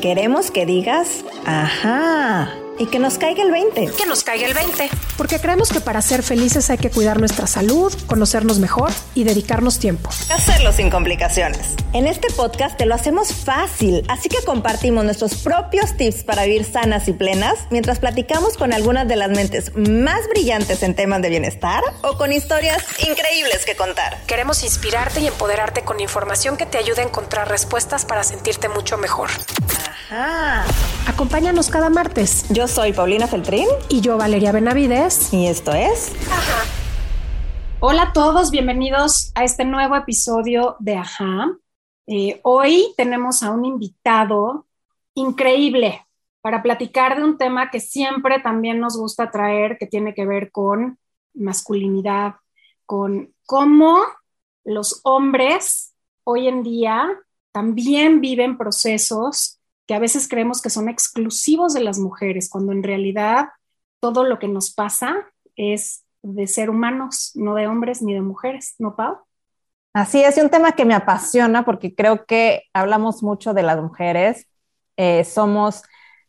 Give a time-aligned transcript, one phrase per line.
[0.00, 3.90] Queremos que digas, ajá y que nos caiga el 20.
[3.92, 4.88] Que nos caiga el 20.
[5.18, 9.78] Porque creemos que para ser felices hay que cuidar nuestra salud, conocernos mejor y dedicarnos
[9.78, 10.08] tiempo.
[10.30, 11.74] Hacerlo sin complicaciones.
[11.92, 16.64] En este podcast te lo hacemos fácil, así que compartimos nuestros propios tips para vivir
[16.64, 21.28] sanas y plenas mientras platicamos con algunas de las mentes más brillantes en temas de
[21.28, 24.16] bienestar o con historias increíbles que contar.
[24.26, 28.96] Queremos inspirarte y empoderarte con información que te ayude a encontrar respuestas para sentirte mucho
[28.96, 29.28] mejor.
[30.10, 30.64] Ajá.
[31.06, 32.44] Acompáñanos cada martes.
[32.48, 33.66] Yo soy Paulina Feltrín.
[33.88, 35.32] Y yo, Valeria Benavides.
[35.34, 36.12] Y esto es.
[36.30, 36.62] Ajá.
[37.80, 41.50] Hola a todos, bienvenidos a este nuevo episodio de Ajá.
[42.06, 44.66] Eh, hoy tenemos a un invitado
[45.14, 46.06] increíble
[46.42, 50.52] para platicar de un tema que siempre también nos gusta traer, que tiene que ver
[50.52, 50.98] con
[51.34, 52.36] masculinidad,
[52.86, 53.98] con cómo
[54.64, 57.08] los hombres hoy en día
[57.50, 59.59] también viven procesos
[59.90, 63.48] que a veces creemos que son exclusivos de las mujeres, cuando en realidad
[63.98, 65.16] todo lo que nos pasa
[65.56, 69.16] es de ser humanos, no de hombres ni de mujeres, ¿no, Pau?
[69.92, 74.46] Así es, un tema que me apasiona porque creo que hablamos mucho de las mujeres,
[74.96, 75.82] eh, somos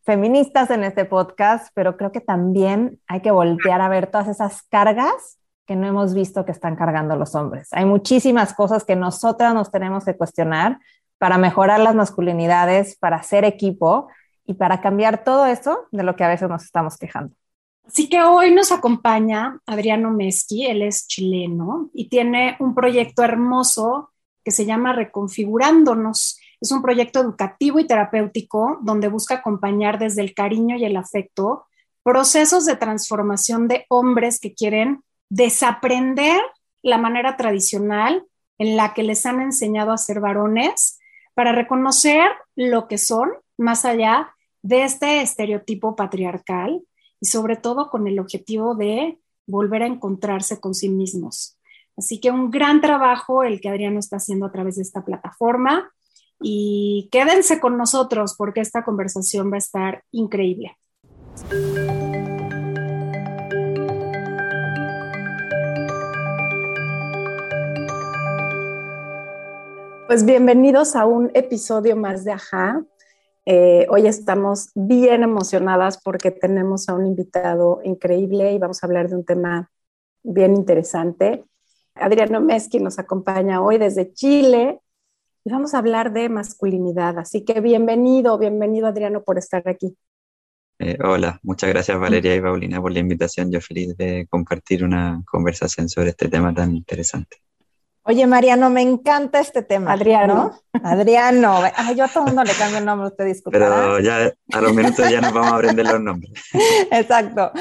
[0.03, 4.63] feministas en este podcast, pero creo que también hay que voltear a ver todas esas
[4.63, 7.69] cargas que no hemos visto que están cargando los hombres.
[7.73, 10.79] Hay muchísimas cosas que nosotras nos tenemos que cuestionar
[11.21, 14.07] para mejorar las masculinidades, para ser equipo
[14.43, 17.35] y para cambiar todo eso de lo que a veces nos estamos quejando.
[17.85, 24.09] Así que hoy nos acompaña Adriano Mesqui, él es chileno y tiene un proyecto hermoso
[24.43, 26.39] que se llama Reconfigurándonos.
[26.59, 31.67] Es un proyecto educativo y terapéutico donde busca acompañar desde el cariño y el afecto
[32.01, 36.41] procesos de transformación de hombres que quieren desaprender
[36.81, 38.25] la manera tradicional
[38.57, 40.97] en la que les han enseñado a ser varones
[41.33, 46.81] para reconocer lo que son más allá de este estereotipo patriarcal
[47.19, 51.57] y sobre todo con el objetivo de volver a encontrarse con sí mismos.
[51.97, 55.91] Así que un gran trabajo el que Adriano está haciendo a través de esta plataforma
[56.41, 60.77] y quédense con nosotros porque esta conversación va a estar increíble.
[70.11, 72.83] Pues bienvenidos a un episodio más de Ajá.
[73.45, 79.07] Eh, hoy estamos bien emocionadas porque tenemos a un invitado increíble y vamos a hablar
[79.07, 79.71] de un tema
[80.21, 81.45] bien interesante.
[81.95, 84.81] Adriano Mesqui nos acompaña hoy desde Chile
[85.45, 87.17] y vamos a hablar de masculinidad.
[87.17, 89.95] Así que bienvenido, bienvenido Adriano por estar aquí.
[90.79, 93.49] Eh, hola, muchas gracias Valeria y Paulina por la invitación.
[93.49, 97.37] Yo feliz de compartir una conversación sobre este tema tan interesante.
[98.03, 99.93] Oye, Mariano, me encanta este tema.
[99.93, 100.51] Adriano.
[100.83, 101.59] Adriano.
[101.75, 103.59] Ay, yo a todo el mundo le cambio el nombre, usted disculpa.
[103.59, 106.31] Pero ya a los minutos ya nos vamos a aprender los nombres.
[106.91, 107.51] Exacto.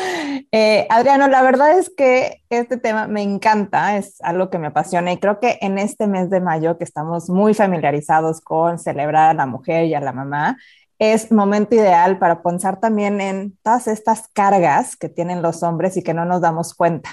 [0.51, 5.12] Eh, Adriano, la verdad es que este tema me encanta, es algo que me apasiona
[5.12, 9.34] y creo que en este mes de mayo que estamos muy familiarizados con celebrar a
[9.34, 10.57] la mujer y a la mamá,
[10.99, 16.03] es momento ideal para pensar también en todas estas cargas que tienen los hombres y
[16.03, 17.11] que no nos damos cuenta.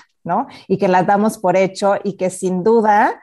[0.68, 3.22] Y que las damos por hecho y que sin duda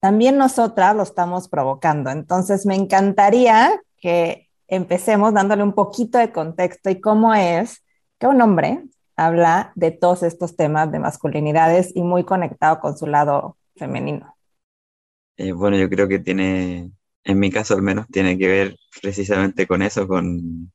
[0.00, 2.10] también nosotras lo estamos provocando.
[2.10, 7.84] Entonces, me encantaría que empecemos dándole un poquito de contexto y cómo es
[8.18, 8.84] que un hombre
[9.16, 14.36] habla de todos estos temas de masculinidades y muy conectado con su lado femenino.
[15.36, 16.90] Eh, bueno, yo creo que tiene,
[17.24, 20.72] en mi caso al menos, tiene que ver precisamente con eso, con,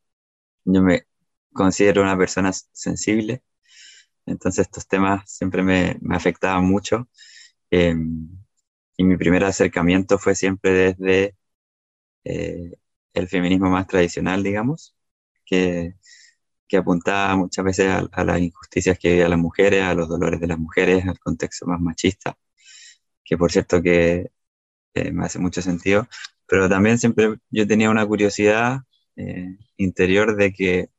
[0.66, 1.04] yo me
[1.54, 3.42] considero una persona sensible
[4.26, 7.10] entonces estos temas siempre me, afectaban mucho.
[7.72, 8.30] Em,
[8.98, 11.36] y mi primer acercamiento fue siempre desde
[12.26, 12.78] eh,
[13.14, 14.96] el feminismo más tradicional, digamos,
[15.46, 15.96] que,
[16.68, 20.48] que apuntaba muchas veces a, las injusticias que vivían las mujeres, a los dolores de
[20.48, 22.38] las mujeres, al contexto más machista,
[23.24, 24.32] que por cierto que
[24.96, 26.08] eh, me hace mucho sentido,
[26.48, 28.82] pero también siempre yo tenía una curiosidad
[29.16, 30.90] eh, interior de que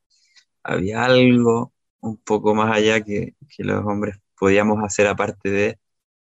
[0.63, 5.79] había algo un poco más allá que, los hombres podíamos hacer aparte de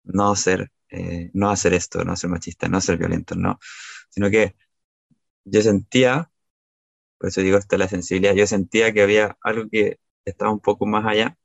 [0.04, 3.58] no ser, eh, no hacer esto, no ser machista, no ser violento, no,
[4.10, 4.56] sino que
[5.44, 6.30] yo sentía,
[7.18, 10.86] por eso digo esto la sensibilidad, yo sentía que había algo que estaba un poco
[10.86, 11.36] más allá,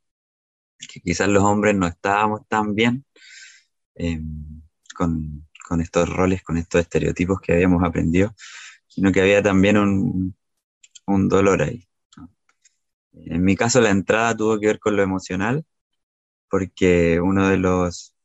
[0.92, 3.06] que quizás los hombres no estábamos tan bien
[3.95, 4.62] em,
[4.95, 8.36] con, con, estos roles, con estos estereotipos que habíamos aprendido,
[8.88, 10.36] sino que había también un,
[11.07, 11.88] un dolor ahí.
[13.13, 15.65] En mi caso, la entrada tuvo que ver con lo emocional,
[16.50, 18.15] porque uno de los,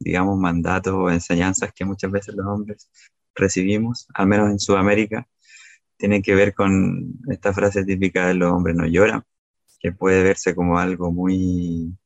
[0.00, 2.90] digamos, mandatos o enseñanzas que muchas veces los hombres
[3.34, 5.28] recibimos, al menos en Sudamérica,
[5.96, 9.24] tiene que ver con esta frase típica de los hombres no lloran,
[9.80, 11.96] que puede verse como algo muy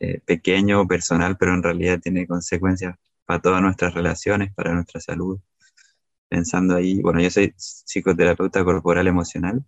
[0.00, 5.40] eh, pequeño, personal, pero en realidad tiene consecuencias para todas nuestras relaciones, para nuestra salud.
[6.28, 9.64] Pensando ahí, bueno, yo soy psicoterapeuta corporal emocional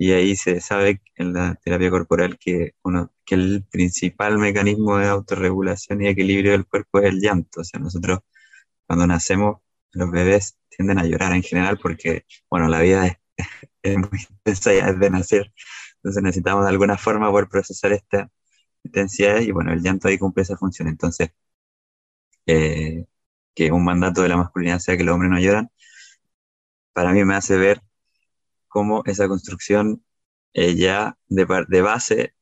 [0.00, 5.08] y ahí se sabe en la terapia corporal que, uno, que el principal mecanismo de
[5.08, 7.60] autorregulación y equilibrio del cuerpo es el llanto.
[7.60, 8.20] O sea, nosotros
[8.86, 9.58] cuando nacemos,
[9.92, 13.16] los bebés tienden a llorar en general porque, bueno, la vida es,
[13.82, 15.52] es muy intensa ya desde nacer.
[15.96, 18.30] Entonces necesitamos de alguna forma poder procesar esta
[18.84, 20.88] intensidad y, bueno, el llanto ahí cumple esa función.
[20.88, 21.30] Entonces,
[22.46, 23.06] eh,
[23.54, 25.70] que un mandato de la masculinidad sea que los hombres no lloran,
[26.92, 27.82] para mí me hace ver
[28.70, 30.04] cómo esa construcción
[30.54, 32.34] eh, ya de, de base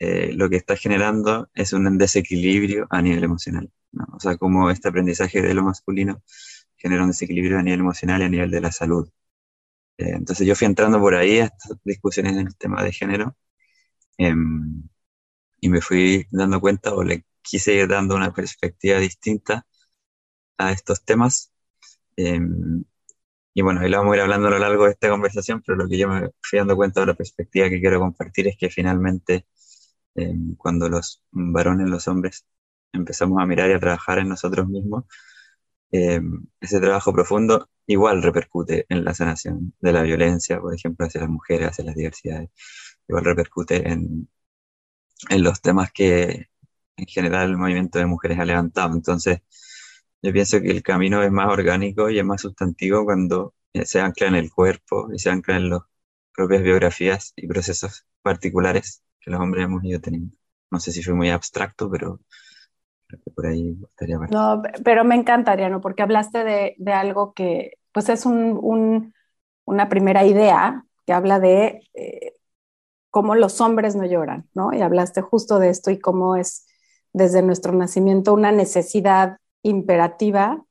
[0.00, 3.72] eh, lo que está generando es un desequilibrio a nivel emocional.
[4.14, 6.22] O sea, cómo este aprendizaje de lo masculino
[6.76, 9.08] genera un desequilibrio a nivel emocional y a nivel de la salud.
[9.98, 13.36] entonces yo fui entrando por ahí a estas discusiones en el tema de género
[14.18, 14.82] em,
[15.60, 19.66] y me fui dando cuenta o le quise ir dando una perspectiva distinta
[20.58, 21.52] a estos temas.
[22.16, 22.84] Em,
[23.54, 25.76] y bueno, ahí lo vamos a ir hablando a lo largo de esta conversación, pero
[25.76, 28.70] lo que yo me fui dando cuenta de la perspectiva que quiero compartir es que
[28.70, 29.46] finalmente
[30.14, 32.46] em, cuando los varones, los hombres,
[32.92, 35.04] empezamos a mirar y a trabajar en nosotros mismos,
[35.90, 41.20] em, ese trabajo profundo igual repercute en la sanación de la violencia, por ejemplo, hacia
[41.22, 42.50] las mujeres, hacia las diversidades,
[43.08, 44.28] igual repercute en,
[45.30, 46.48] en los temas que
[46.96, 48.94] en general el movimiento de mujeres ha levantado.
[48.94, 49.40] Entonces,
[50.22, 54.00] yo pienso que el camino es más orgánico y es más sustantivo cuando eh, se
[54.00, 55.80] ancla en el cuerpo y se ancla en las
[56.34, 60.36] propias biografías y procesos particulares que los hombres hemos ido teniendo.
[60.70, 62.20] No sé si fue muy abstracto, pero
[63.34, 64.32] por ahí estaría bueno.
[64.32, 69.14] No, pero me encanta, Ariano, porque hablaste de, de algo que pues es un, un,
[69.64, 72.34] una primera idea que habla de eh,
[73.10, 74.72] cómo los hombres no lloran, ¿no?
[74.74, 76.66] Y hablaste justo de esto y cómo es
[77.12, 80.64] desde nuestro nacimiento una necesidad imperativa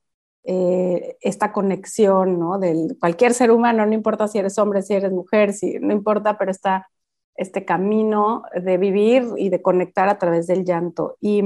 [0.43, 2.59] eh, esta conexión, ¿no?
[2.59, 6.38] Del cualquier ser humano, no importa si eres hombre, si eres mujer, si no importa,
[6.38, 6.88] pero está
[7.35, 11.17] este camino de vivir y de conectar a través del llanto.
[11.19, 11.43] Y,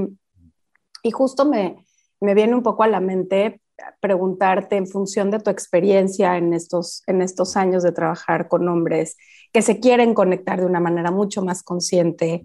[1.03, 1.85] y justo me,
[2.21, 3.61] me viene un poco a la mente
[3.99, 9.17] preguntarte en función de tu experiencia en estos, en estos años de trabajar con hombres
[9.51, 12.43] que se quieren conectar de una manera mucho más consciente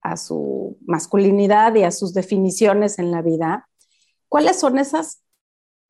[0.00, 3.68] a su masculinidad y a sus definiciones en la vida,
[4.32, 5.22] ¿cuáles son esas,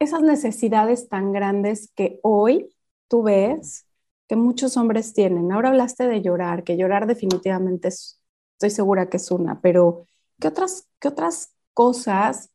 [0.01, 2.75] esas necesidades tan grandes que hoy
[3.07, 3.87] tú ves
[4.27, 5.53] que muchos hombres tienen?
[5.53, 8.21] Ahora hablaste de llorar, que llorar definitivamente es,
[8.55, 10.09] estoy segura que es una, pero
[10.41, 12.51] ¿qué otras, qué otras cosas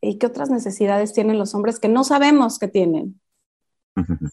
[0.00, 3.20] y qué otras necesidades tienen los hombres que no sabemos que tienen?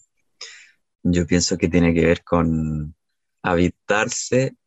[1.04, 2.96] Yo pienso que tiene que ver con
[3.44, 4.58] habitarse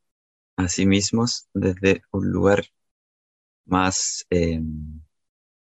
[0.57, 2.63] a sí mismos desde un lugar
[3.65, 4.63] más eh,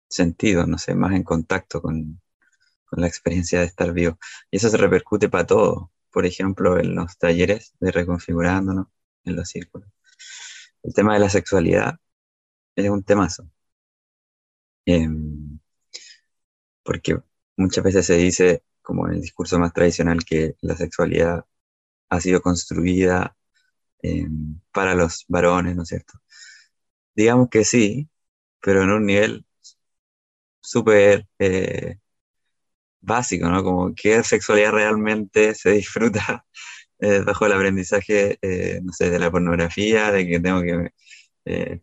[0.07, 2.21] sentido, no sé, más en contacto con,
[2.85, 4.19] con, la experiencia de estar vivo.
[4.51, 8.87] Y eso se repercute para todo, por ejemplo, en los talleres de reconfigurándonos,
[9.25, 9.89] en los círculos.
[10.83, 11.99] El tema de la sexualidad
[12.75, 13.49] es un temazo.
[14.85, 15.59] Em,
[16.83, 17.17] porque
[17.57, 21.45] muchas veces se dice, como en el discurso más tradicional, que la sexualidad
[22.09, 23.35] ha sido construida
[24.01, 26.13] em, para los varones, ¿no es cierto?
[27.15, 28.09] Digamos que sí,
[28.61, 29.45] pero en un nivel
[30.65, 31.97] súper eh,
[33.01, 33.63] básico, ¿no?
[33.63, 36.45] Como qué sexualidad realmente se disfruta
[36.99, 40.91] eh, bajo el aprendizaje, eh, no sé, de la pornografía, de que tengo que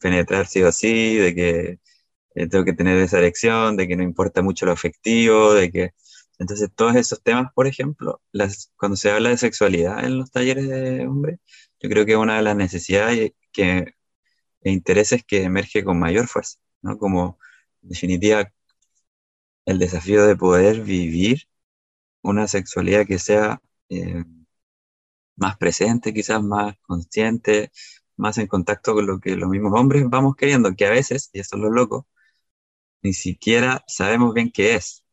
[0.01, 1.79] penetrar sí o sí, de que
[2.35, 5.91] eh, tengo que tener esa elección, de que no importa mucho lo afectivo, de que...
[6.39, 10.69] Entonces, todos esos temas, por ejemplo, las, cuando se habla de sexualidad en los talleres
[10.69, 11.39] de hombres,
[11.81, 13.95] yo creo que una de las necesidades que,
[14.63, 16.99] e intereses que emerge con mayor fuerza, ¿no?
[16.99, 17.39] Como,
[17.83, 18.53] en definitiva,
[19.67, 21.49] el desafío de poder vivir
[22.23, 24.25] una sexualidad que sea eh,
[25.37, 27.73] más presente, quizás más consciente,
[28.17, 31.41] más en contacto con lo que los mismos hombres vamos queriendo, que a veces, y
[31.41, 32.07] eso es lo loco,
[33.03, 35.05] ni siquiera sabemos bien qué es,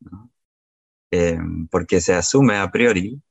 [1.10, 1.38] eh,
[1.70, 3.22] porque se asume a priori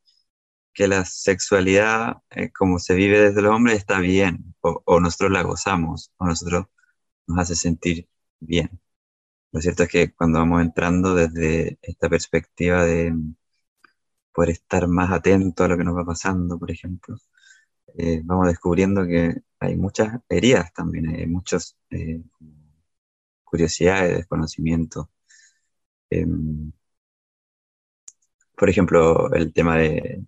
[0.74, 5.44] que la sexualidad, eh, como se vive desde los hombres, está bien, o, nosotros la
[5.44, 6.68] gozamos, o nosotros
[7.28, 8.10] nos hace sentir
[8.40, 8.82] bien.
[9.51, 13.13] Lo cierto es que cuando vamos entrando desde esta perspectiva de
[14.34, 17.18] poder estar más atento a lo que nos va pasando, por ejemplo,
[17.98, 21.77] eh, vamos descubriendo que hay muchas heridas también, hay muchos
[23.44, 25.10] curiosidades, desconocimiento.
[26.10, 26.72] Em,
[28.56, 30.25] por ejemplo, el tema de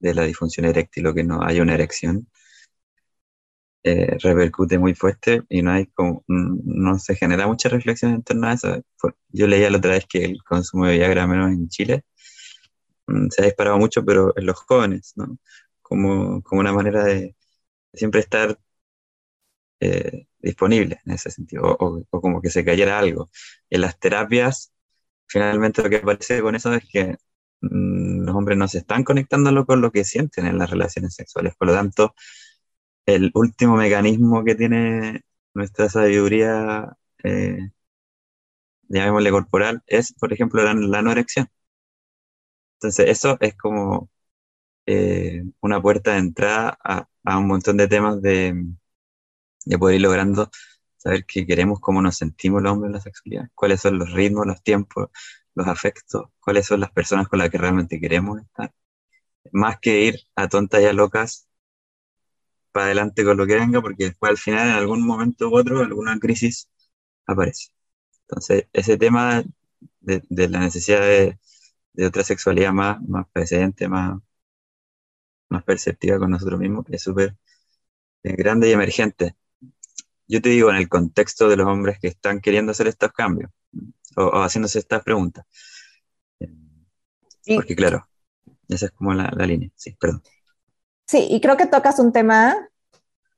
[0.00, 2.28] la disfunción eréctil o que no haya una erección,
[3.84, 8.48] eh, repercute muy fuerte y no hay como, no se genera mucha reflexión en torno
[8.48, 8.82] a eso.
[9.28, 12.04] Yo leía la otra vez que el consumo de Viagra menos en Chile
[13.06, 15.38] mm, se ha disparado mucho, pero en los jóvenes, ¿no?
[15.82, 17.36] Como, como una manera de
[17.92, 18.58] siempre estar
[19.80, 23.30] eh, disponible en ese sentido, o, como que se cayera algo.
[23.70, 24.72] En las terapias,
[25.26, 27.16] finalmente lo que aparece con eso es que
[27.60, 31.54] mm, los hombres no se están conectando con lo que sienten en las relaciones sexuales,
[31.56, 32.14] por lo tanto,
[33.06, 35.22] el último mecanismo que tiene
[35.54, 37.70] nuestra sabiduría, eh,
[38.88, 41.48] llamémosle corporal, es, por ejemplo, la, la no erección.
[42.76, 44.10] Entonces, eso es como
[44.86, 48.54] eh, una puerta de entrada a, a, un montón de temas de,
[49.64, 50.50] de poder ir logrando
[50.96, 54.46] saber qué queremos, cómo nos sentimos los hombres en la sexualidad, cuáles son los ritmos,
[54.46, 55.08] los tiempos,
[55.54, 58.72] los afectos, cuáles son las personas con las que realmente queremos estar.
[59.52, 61.48] Más que ir a tontas y a locas
[62.74, 65.80] para adelante con lo que venga, porque después al final, en algún momento u otro,
[65.80, 66.68] alguna crisis
[67.26, 67.70] aparece.
[68.28, 69.44] Entonces, ese tema
[70.00, 71.38] de, de la necesidad de,
[71.94, 74.18] de, otra sexualidad más, más presente, más,
[75.48, 77.36] más perceptiva con nosotros mismos, es súper
[78.24, 79.36] eh, grande y emergente
[80.26, 83.50] yo te digo, en el contexto de los hombres que están queriendo hacer estos cambios
[84.16, 85.44] o, haciéndose estas preguntas.
[87.46, 88.08] Porque claro,
[88.68, 90.22] esa es como la, la, línea, sí, perdón.
[91.06, 92.68] Sí, y creo que tocas un tema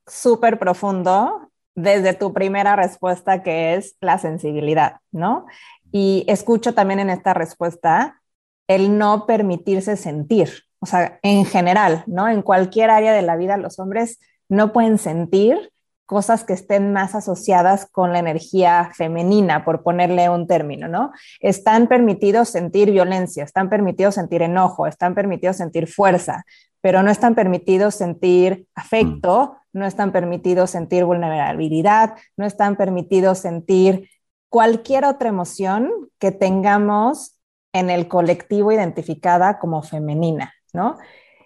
[0.05, 5.45] súper profundo desde tu primera respuesta, que es la sensibilidad, ¿no?
[5.91, 8.21] Y escucho también en esta respuesta
[8.67, 12.27] el no permitirse sentir, o sea, en general, ¿no?
[12.27, 14.19] En cualquier área de la vida los hombres
[14.49, 15.71] no pueden sentir
[16.07, 21.11] cosas que estén más asociadas con la energía femenina, por ponerle un término, ¿no?
[21.41, 26.45] Están permitidos sentir violencia, están permitidos sentir enojo, están permitidos sentir fuerza,
[26.79, 34.09] pero no están permitidos sentir afecto, no están permitidos sentir vulnerabilidad, no están permitidos sentir
[34.47, 37.37] cualquier otra emoción que tengamos
[37.73, 40.97] en el colectivo identificada como femenina, ¿no?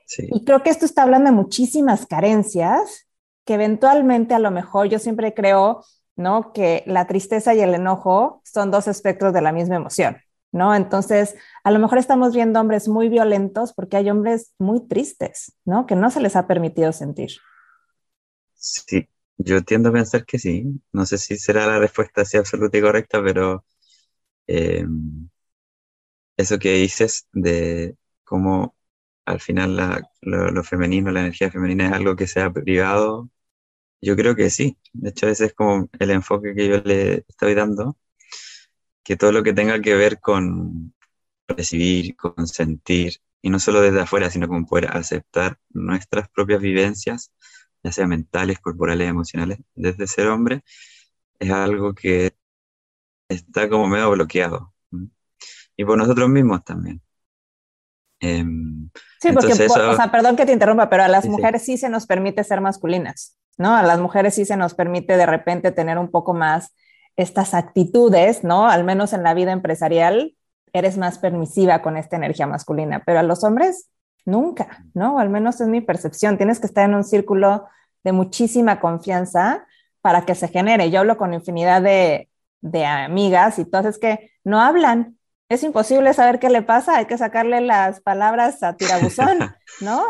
[0.06, 0.28] Sí.
[0.32, 3.08] Y creo que esto está hablando de muchísimas carencias
[3.46, 5.84] que eventualmente a lo mejor yo siempre creo,
[6.16, 6.54] ¿no?
[6.54, 10.18] Que la tristeza y el enojo son dos espectros de la misma emoción,
[10.52, 10.76] ¿no?
[10.76, 15.86] Entonces, a lo mejor estamos viendo hombres muy violentos porque hay hombres muy tristes, ¿no?
[15.86, 17.32] Que no se les ha permitido sentir.
[18.54, 20.66] Sí, yo tiendo a pensar que sí.
[20.92, 23.66] No sé si será la respuesta así absoluta y correcta, pero
[24.48, 24.86] eh,
[26.38, 28.76] eso que dices de cómo
[29.32, 33.30] al final lo, femenino, la energía femenina es algo que se ha privado.
[34.02, 34.78] Yo creo que sí.
[34.94, 37.98] De hecho, ese es como el enfoque que yo le estoy dando,
[39.04, 40.94] que todo lo que tenga que ver con
[41.48, 47.32] recibir, con sentir, y no solo desde afuera, sino con poder aceptar nuestras propias vivencias,
[47.84, 50.64] ya sea mentales, corporales, emocionales, desde ser hombre,
[51.40, 52.36] es algo que
[53.30, 54.74] está como medio bloqueado.
[55.78, 57.02] Y por nosotros mismos también.
[58.22, 61.78] Em, sí, porque, o sea, perdón que te interrumpa, pero a las mujeres sí.
[61.78, 63.76] se nos permite ser masculinas, ¿no?
[63.76, 66.74] A las mujeres sí se nos permite de repente tener un poco más
[67.16, 68.70] estas actitudes, ¿no?
[68.70, 70.36] Al menos en la vida empresarial,
[70.72, 73.90] eres más permisiva con esta energía masculina, pero a los hombres
[74.24, 75.20] nunca, ¿no?
[75.20, 76.38] Al menos es mi percepción.
[76.38, 77.66] Tienes que estar en un círculo
[78.04, 79.66] de muchísima confianza
[80.02, 80.92] para que se genere.
[80.92, 82.30] Yo hablo con infinidad de,
[82.62, 85.18] de amigas y todas es que no hablan,
[85.52, 89.38] es imposible saber qué le pasa, hay que sacarle las palabras a tirabuzón,
[89.82, 90.06] ¿no?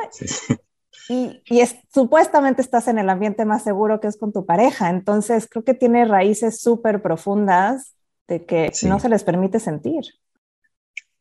[1.09, 5.47] Y, es, supuestamente estás en el ambiente más seguro que es con tu pareja, entonces
[5.49, 7.95] creo que tiene raíces súper profundas
[8.27, 10.03] de que no se les permite sentir.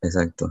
[0.02, 0.50] Exacto.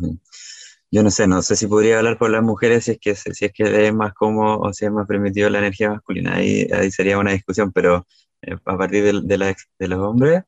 [0.90, 3.46] Yo no sé, no sé si podría hablar por las mujeres si es que, si
[3.46, 6.90] es, que es más cómodo o si es más permitido la energía masculina, ahí, ahí
[6.90, 8.08] sería una discusión, pero
[8.42, 10.44] eh, a partir de, de, la, de los hombres,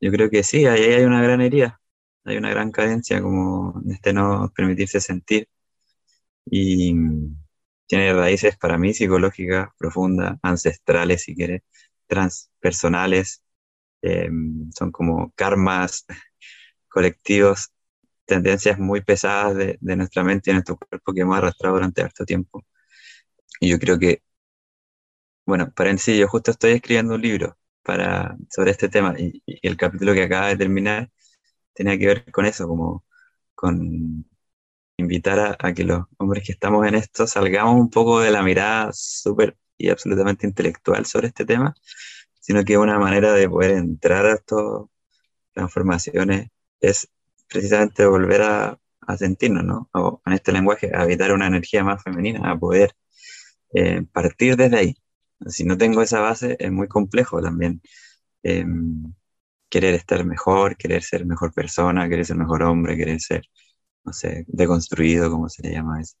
[0.00, 1.80] yo creo que sí, ahí hay una gran herida
[2.26, 5.48] hay una gran cadencia como este no permitirse sentir
[6.46, 6.94] y
[7.86, 11.62] tiene raíces para mí psicológicas profundas, ancestrales si quieres,
[12.06, 13.42] transpersonales,
[14.02, 14.28] eh,
[14.74, 16.06] son como karmas
[16.88, 17.72] colectivos,
[18.26, 22.24] tendencias muy pesadas de, de, nuestra mente y nuestro cuerpo que hemos arrastrado durante harto
[22.24, 22.64] tiempo.
[23.60, 24.22] Y yo creo que,
[25.46, 29.66] bueno, para sí, yo justo estoy escribiendo un libro para, sobre este tema y, y
[29.66, 31.10] el capítulo que acaba de terminar
[31.76, 33.04] tenía que ver con eso, como
[33.54, 34.26] con
[34.98, 38.90] invitar a, que los hombres que estamos en esto salgamos un poco de la mirada
[38.92, 41.74] súper y absolutamente intelectual sobre este tema,
[42.40, 44.62] sino que una manera de poder entrar a estas
[45.52, 46.48] transformaciones
[46.80, 47.08] es
[47.48, 48.78] precisamente volver a,
[49.18, 49.88] sentirnos, ¿no?
[49.94, 52.92] O en este lenguaje, a habitar una energía más femenina, a poder
[53.74, 54.96] eh, partir desde ahí.
[55.46, 57.82] Si no tengo esa base, es muy complejo también
[58.42, 59.14] em,
[59.68, 63.42] querer estar mejor, querer ser mejor persona, querer ser mejor hombre, querer ser,
[64.04, 66.16] no sé, deconstruido, como se le llama eso.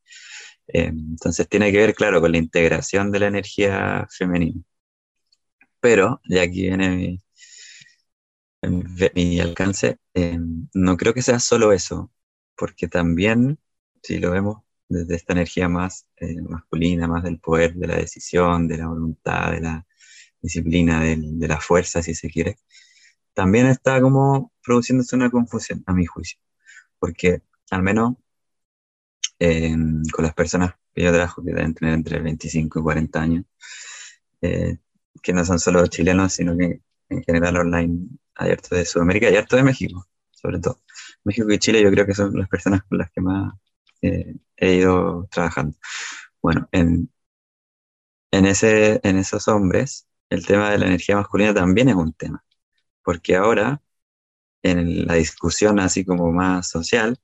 [0.68, 4.62] Em, entonces tiene que ver, claro, con la integración de la energía femenina.
[5.80, 7.22] Pero, y aquí viene
[9.14, 12.10] mi, alcance, em, no creo que sea solo eso,
[12.56, 13.58] porque también,
[14.02, 18.68] si lo vemos desde esta energía más eh, masculina, más del poder, de la decisión,
[18.68, 19.86] de la voluntad, de la
[20.40, 22.58] disciplina, de, la fuerza, si se quiere,
[23.36, 26.38] también está como produciéndose una confusión, a mi juicio,
[26.98, 28.16] porque al menos
[30.12, 33.44] con las personas que yo trabajo, que deben tener entre 25 y 40 años,
[34.40, 34.78] eh,
[35.22, 39.36] que no son solo chilenos, sino que en general online hay harto de Sudamérica y
[39.36, 40.80] harto de México, sobre todo.
[41.24, 43.52] México y Chile yo creo que son las personas con las que más
[44.02, 45.76] eh, he ido trabajando.
[46.42, 47.10] Bueno, en,
[48.30, 52.44] en, ese, en esos hombres, el tema de la energía masculina también es un tema,
[53.06, 53.82] porque ahora,
[54.62, 57.18] en la discusión así como más social,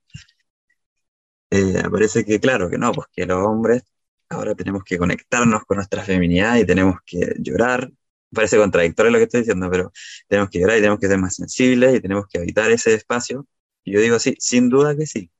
[1.51, 3.83] eh, aparece que claro, que no, pues los hombres
[4.29, 7.91] ahora tenemos que conectarnos con nuestra feminidad y tenemos que llorar.
[8.33, 9.91] Parece contradictorio lo que estoy diciendo, pero
[10.27, 13.47] tenemos que llorar y tenemos que ser más sensibles y tenemos que habitar ese espacio.
[13.83, 15.31] Y yo digo sí, sin duda que sí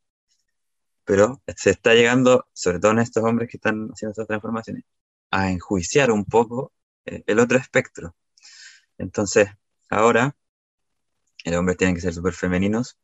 [1.05, 4.83] pero se está llegando, sobre todo en estos hombres que están haciendo estas transformaciones,
[5.31, 6.71] a enjuiciar un poco
[7.05, 8.15] eh, el otro espectro.
[8.97, 9.50] Entonces,
[9.89, 10.35] ahora,
[11.45, 12.97] los hombres tienen que ser súper femeninos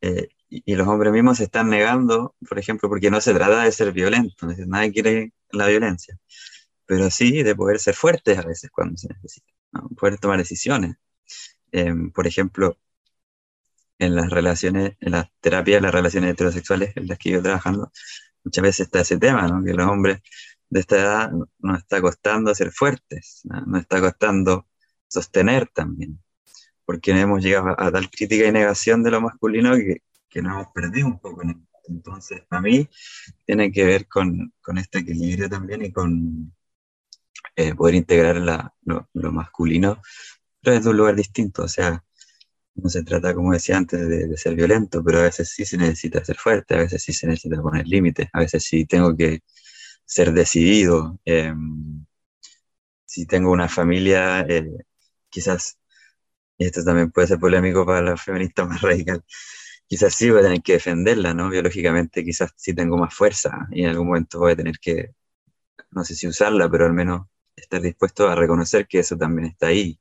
[0.00, 3.72] eh, y, los hombres mismos se están negando, por ejemplo, porque no se trata de
[3.72, 6.18] ser violentos, nadie quiere la violencia,
[6.86, 9.52] pero sí de poder ser fuertes a veces cuando se necesita,
[9.96, 10.96] poder tomar decisiones.
[11.72, 12.78] Em, por ejemplo,
[13.98, 17.92] en las relaciones, en la terapia de las relaciones heterosexuales en las que yo trabajando,
[18.44, 19.64] muchas veces está ese tema, ¿no?
[19.64, 20.20] que los hombres
[20.70, 24.66] de esta edad nos está costando ser fuertes, nos está costando
[25.08, 26.20] sostener también,
[26.84, 30.68] porque hemos llegado a, tal crítica y negación de lo masculino que, que nos hemos
[30.72, 32.88] perdido un poco en Entonces, a mí
[33.46, 36.52] tiene que ver con, con este equilibrio también y con
[37.56, 40.00] eh, poder integrar la, lo, lo, masculino,
[40.60, 42.04] pero desde un lugar distinto, o sea,
[42.78, 46.24] no se trata, como decía antes, de, ser violento, pero a veces sí se necesita
[46.24, 49.40] ser fuerte, a veces sí se necesita poner límites, a veces sí tengo que
[50.04, 51.18] ser decidido.
[51.24, 52.04] Em,
[53.04, 54.70] si tengo una familia, eh,
[55.30, 55.78] quizás,
[56.58, 59.24] y esto también puede ser polémico para la feminista más radical,
[59.86, 61.50] quizás sí voy a tener que defenderla, ¿no?
[61.50, 65.14] Biológicamente quizás sí tengo más fuerza y en algún momento voy a tener que,
[65.92, 69.68] no sé si usarla, pero al menos estar dispuesto a reconocer que eso también está
[69.68, 70.00] ahí.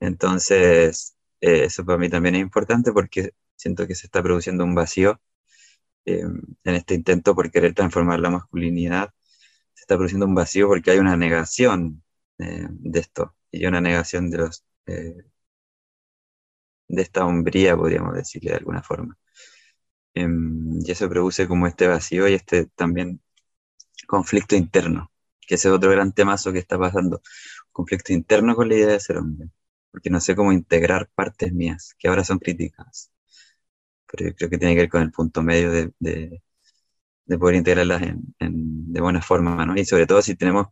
[0.00, 4.74] Entonces, eh, eso para mí también es importante porque siento que se está produciendo un
[4.74, 5.20] vacío
[6.06, 6.22] eh,
[6.64, 9.10] en este intento por querer transformar la masculinidad.
[9.74, 12.03] Se está produciendo un vacío porque hay una negación
[12.38, 15.24] eh, de esto y una negación de los de
[17.02, 19.18] esta hombría, podríamos decirle de alguna forma.
[20.14, 23.20] Em, y eso produce como este vacío y este también
[24.06, 27.22] conflicto interno, que ese es otro gran temazo que está pasando,
[27.72, 29.50] conflicto interno con la idea de ser hombre
[29.94, 33.12] porque no sé cómo integrar partes mías que ahora son críticas.
[34.06, 38.02] Pero yo creo que tiene que ver con el punto medio de, de, poder integrarlas
[38.02, 39.76] en, de buena forma, ¿no?
[39.76, 40.66] Y sobre todo si tenemos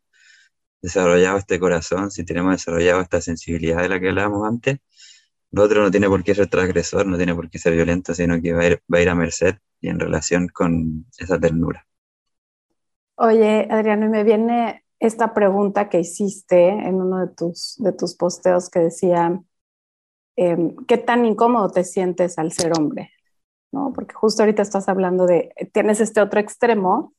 [0.83, 4.79] desarrollado este corazón, si tenemos desarrollado esta sensibilidad de la que hablábamos antes,
[5.53, 8.41] lo otro no tiene por qué ser transgresor, no tiene por qué ser violento, sino
[8.41, 11.87] que va a ir, va a, ir a merced y en relación con esa ternura.
[13.17, 18.17] Oye, Adriano, y me viene esta pregunta que hiciste en uno de tus, de tus
[18.17, 19.43] posteos que decía,
[20.37, 23.11] em, ¿qué tan incómodo te sientes al ser hombre?
[23.73, 23.93] ¿No?
[23.95, 27.15] Porque justo ahorita estás hablando de, tienes este otro extremo,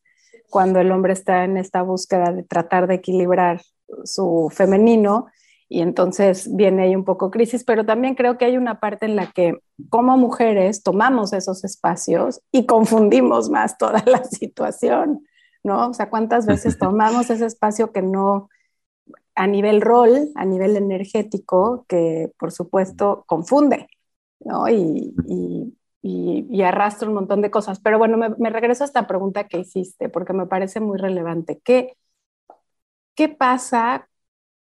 [0.54, 3.62] cuando el hombre está en esta búsqueda de tratar de equilibrar
[4.04, 5.26] su femenino
[5.68, 9.16] y entonces viene ahí un poco crisis, pero también creo que hay una parte en
[9.16, 9.58] la que
[9.90, 15.26] como mujeres tomamos esos espacios y confundimos más toda la situación.
[15.64, 15.90] ¿no?
[15.90, 18.48] O sea, ¿cuántas veces tomamos ese espacio que no,
[19.34, 23.88] a nivel rol, a nivel energético, que por supuesto confunde,
[24.40, 24.70] ¿no?
[24.70, 25.16] Y,
[26.64, 27.80] arrastra un montón de cosas.
[27.80, 31.62] Pero bueno, me, regreso a esta pregunta que hiciste, porque me parece muy relevante.
[31.64, 31.96] ¿Qué,
[33.16, 34.10] qué pasa,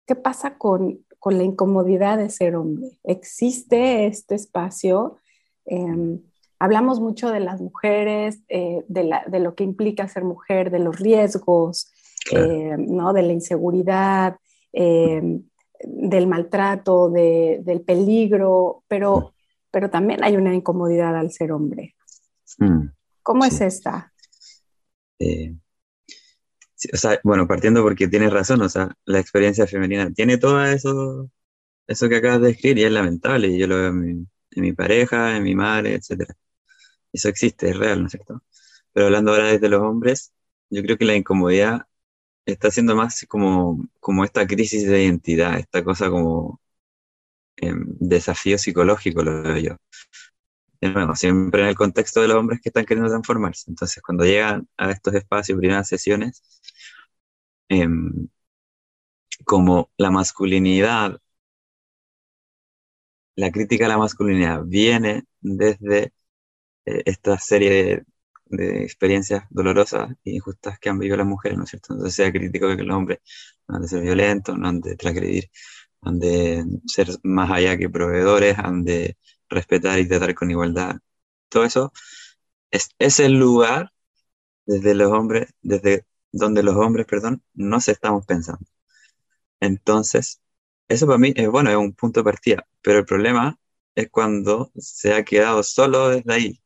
[0.05, 2.99] qué pasa con, la incomodidad de ser hombre?
[3.03, 5.17] ¿Existe este espacio?
[5.65, 6.21] Em,
[6.59, 11.91] hablamos mucho de las mujeres, eh, de, lo que implica ser mujer, de los riesgos,
[12.31, 13.13] eh, ¿no?
[13.13, 14.37] de la inseguridad,
[14.73, 15.41] eh,
[15.83, 19.33] del maltrato, del peligro, pero,
[19.71, 21.95] pero también hay una incomodidad al ser hombre.
[22.57, 22.87] Mm.
[23.23, 24.13] ¿Cómo es esta?
[25.19, 25.55] Eh,
[26.91, 31.29] o sea, bueno, partiendo porque tienes razón, o sea, la experiencia femenina tiene todo eso,
[31.87, 34.11] eso que acabas de describir y es lamentable, y yo lo veo en mi,
[34.51, 36.33] en mi pareja, en mi madre, etc.
[37.13, 38.43] Eso existe, es real, ¿no es cierto?
[38.93, 40.33] Pero hablando ahora desde los hombres,
[40.69, 41.87] yo creo que la incomodidad
[42.45, 46.61] está siendo más como, como esta crisis de identidad, esta cosa como
[47.61, 49.77] em, desafío psicológico, lo veo yo.
[50.81, 53.69] De nuevo, siempre en el contexto de los hombres que están queriendo transformarse.
[53.69, 56.41] Entonces, cuando llegan a estos espacios, primeras sesiones,
[57.69, 58.27] em,
[59.45, 61.19] como la masculinidad,
[63.35, 66.13] la crítica a la masculinidad viene desde
[66.85, 68.05] eh, esta serie
[68.47, 71.93] de, experiencias dolorosas e injustas que han vivido las mujeres, ¿no es cierto?
[71.93, 73.19] Entonces sea crítico que los hombres
[73.67, 75.49] no han de ser violentos, no han de transgredir,
[76.01, 79.17] han de ser más allá que proveedores, han de
[79.49, 80.97] respetar y tratar con igualdad.
[81.49, 81.91] Todo eso
[82.71, 83.91] es, es el lugar
[84.65, 88.65] desde los hombres, desde donde los hombres, perdón, no se estamos pensando.
[89.59, 90.41] Entonces,
[90.87, 93.57] eso para mí es bueno, es un punto de partida, pero el problema
[93.95, 96.61] es cuando se ha quedado solo desde ahí,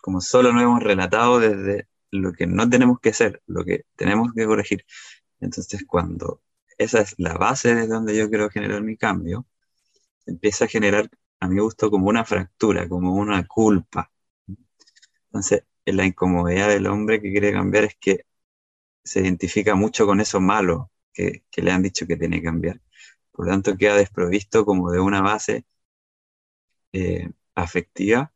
[0.00, 4.32] como solo nos hemos relatado desde lo que no tenemos que ser, lo que tenemos
[4.34, 4.84] que corregir.
[5.40, 6.42] Entonces, cuando
[6.78, 9.46] esa es la base de donde yo quiero generar mi cambio,
[10.26, 11.10] empieza a generar,
[11.40, 14.10] a mi gusto, como una fractura, como una culpa.
[15.26, 18.24] Entonces, la incomodidad del hombre que quiere cambiar es que
[19.04, 22.80] se identifica mucho con eso malo que, que le han dicho que tiene que cambiar.
[23.32, 25.66] Por lo tanto, queda desprovisto como de una base
[26.92, 28.32] eh, afectiva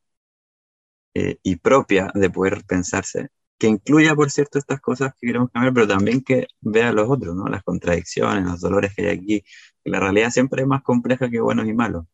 [1.14, 3.30] eh, y propia de poder pensarse,
[3.62, 7.36] que incluya, por cierto, estas cosas que queremos cambiar, pero también que vea los otros,
[7.36, 7.46] ¿no?
[7.46, 9.44] Las contradicciones, los dolores que hay aquí.
[9.84, 12.06] La realidad siempre es más compleja que buenos y malos.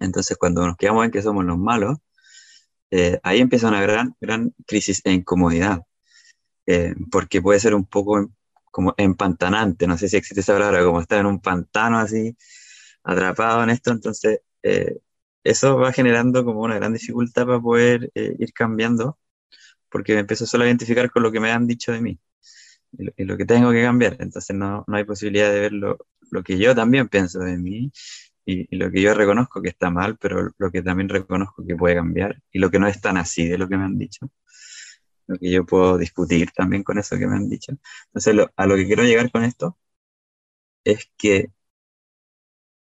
[0.00, 1.98] Entonces, cuando nos quedamos en que somos los malos,
[2.90, 5.82] eh, ahí empieza una gran, gran crisis e incomodidad,
[7.12, 8.28] porque puede ser un poco
[8.72, 12.36] como empantanante, no sé si existe esa palabra, como estar en un pantano así,
[13.04, 14.40] atrapado en esto, entonces
[15.44, 19.18] eso va generando como una gran dificultad para poder eh, ir cambiando,
[19.92, 22.18] porque me empiezo solo a identificar con lo que me han dicho de mí
[22.92, 24.16] y lo, que tengo que cambiar.
[24.20, 25.98] Entonces no, no hay posibilidad de ver lo,
[26.30, 27.92] lo, que yo también pienso de mí
[28.44, 31.94] y, lo que yo reconozco que está mal, pero lo que también reconozco que puede
[31.96, 34.30] cambiar y lo que no es tan así de lo que me han dicho.
[35.26, 37.72] Lo que yo puedo discutir también con eso que me han dicho.
[38.06, 39.78] Entonces a lo que quiero llegar con esto
[40.84, 41.52] es que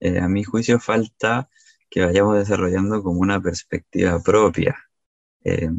[0.00, 1.48] eh, a mi juicio falta
[1.90, 4.76] que vayamos desarrollando como una perspectiva propia
[5.44, 5.70] eh,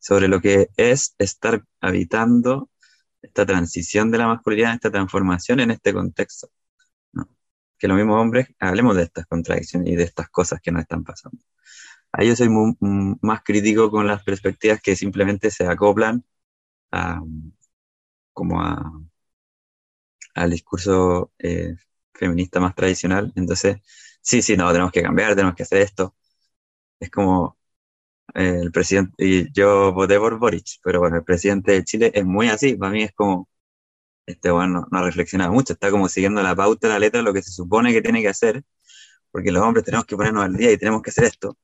[0.00, 2.70] sobre lo que es estar habitando
[3.22, 6.48] esta transición de la masculinidad, esta transformación en este contexto.
[7.78, 11.04] Que los mismos hombres hablemos de estas contradicciones y de estas cosas que nos están
[11.04, 11.38] pasando.
[12.12, 12.48] Ahí yo soy
[13.22, 16.24] más crítico con las perspectivas que simplemente se acoplan
[16.92, 17.20] a,
[18.32, 18.92] como a,
[20.34, 21.76] al discurso eh,
[22.14, 23.32] feminista más tradicional.
[23.36, 23.78] Entonces,
[24.20, 26.16] sí, sí, no, tenemos que cambiar, tenemos que hacer esto.
[27.00, 27.58] Es como
[28.34, 32.48] el presidente, y yo voté por Boric, pero bueno, el presidente de Chile es muy
[32.48, 33.48] así, para mí es como,
[34.26, 37.42] este bueno, no, ha reflexionado mucho, está como siguiendo la pauta, la letra, lo que
[37.42, 38.64] se supone que tiene que hacer,
[39.32, 41.56] porque los hombres tenemos que ponernos al día y tenemos que hacer esto.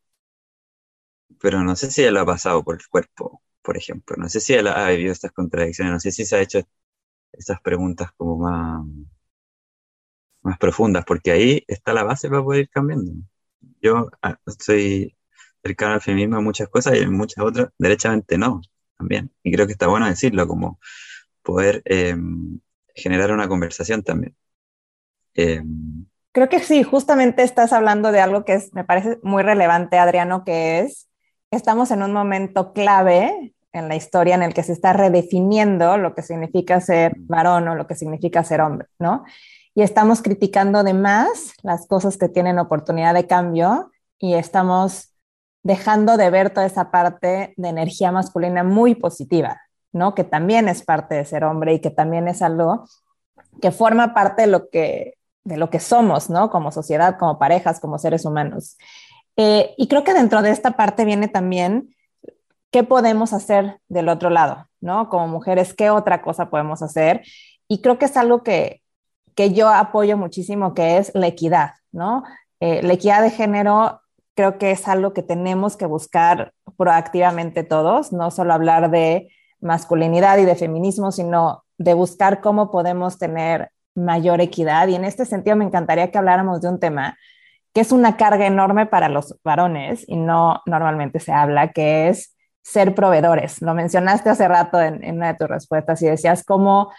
[1.41, 4.41] Pero no sé si él lo ha pasado por el cuerpo, por ejemplo, no sé
[4.41, 6.61] si él ha vivido estas contradicciones, no sé si se ha hecho
[7.33, 8.85] estas preguntas como más
[10.43, 13.13] más profundas, porque ahí está la base para poder ir cambiando.
[13.83, 15.16] Yo ah, soy
[15.67, 18.61] cercano al feminismo en muchas cosas y en muchas otras, derechamente no,
[18.97, 19.31] también.
[19.43, 20.79] Y creo que está bueno decirlo, como
[21.43, 22.61] poder em,
[22.95, 24.35] generar una conversación también.
[25.35, 29.99] Em, creo que sí, justamente estás hablando de algo que es, me parece muy relevante,
[29.99, 31.09] Adriano, que es,
[31.51, 36.15] estamos en un momento clave en la historia en el que se está redefiniendo lo
[36.15, 39.25] que significa ser varón o lo que significa ser hombre, ¿no?
[39.77, 45.13] y estamos criticando de más las cosas que tienen oportunidad de cambio y estamos
[45.67, 49.61] dejando de ver toda esa parte de energía masculina muy positiva,
[49.93, 50.15] ¿no?
[50.15, 52.85] Que también es parte de ser hombre y que también es algo
[53.61, 56.51] que forma parte de lo que, de lo que somos, ¿no?
[56.51, 58.79] Como sociedad, como parejas, como seres humanos.
[59.37, 61.93] Eh, y creo que dentro de esta parte viene también
[62.71, 65.09] qué podemos hacer del otro lado, ¿no?
[65.09, 67.23] Como mujeres, qué otra cosa podemos hacer.
[67.67, 68.83] Y creo que es algo que,
[69.35, 72.23] que yo apoyo muchísimo, que es la equidad, ¿no?
[72.61, 74.01] Eh, la equidad de género
[74.37, 79.29] creo que es algo que tenemos que buscar proactivamente todos, no solo hablar de
[79.61, 84.89] masculinidad y de feminismo, sino de buscar cómo podemos tener mayor equidad.
[84.89, 87.17] Y en este sentido me encantaría que habláramos de un tema
[87.73, 92.35] que es una carga enorme para los varones y no normalmente se habla, que es
[92.63, 93.61] ser proveedores.
[93.63, 96.93] Lo mencionaste hace rato en, una de tus respuestas y decías cómo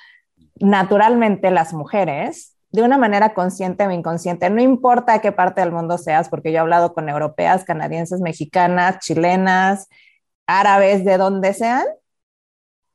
[0.59, 5.97] naturalmente las mujeres de una manera consciente o inconsciente, no importa qué parte del mundo
[5.97, 9.87] seas, porque yo he hablado con europeas, canadienses, mexicanas, chilenas,
[10.45, 11.85] árabes, de donde sean,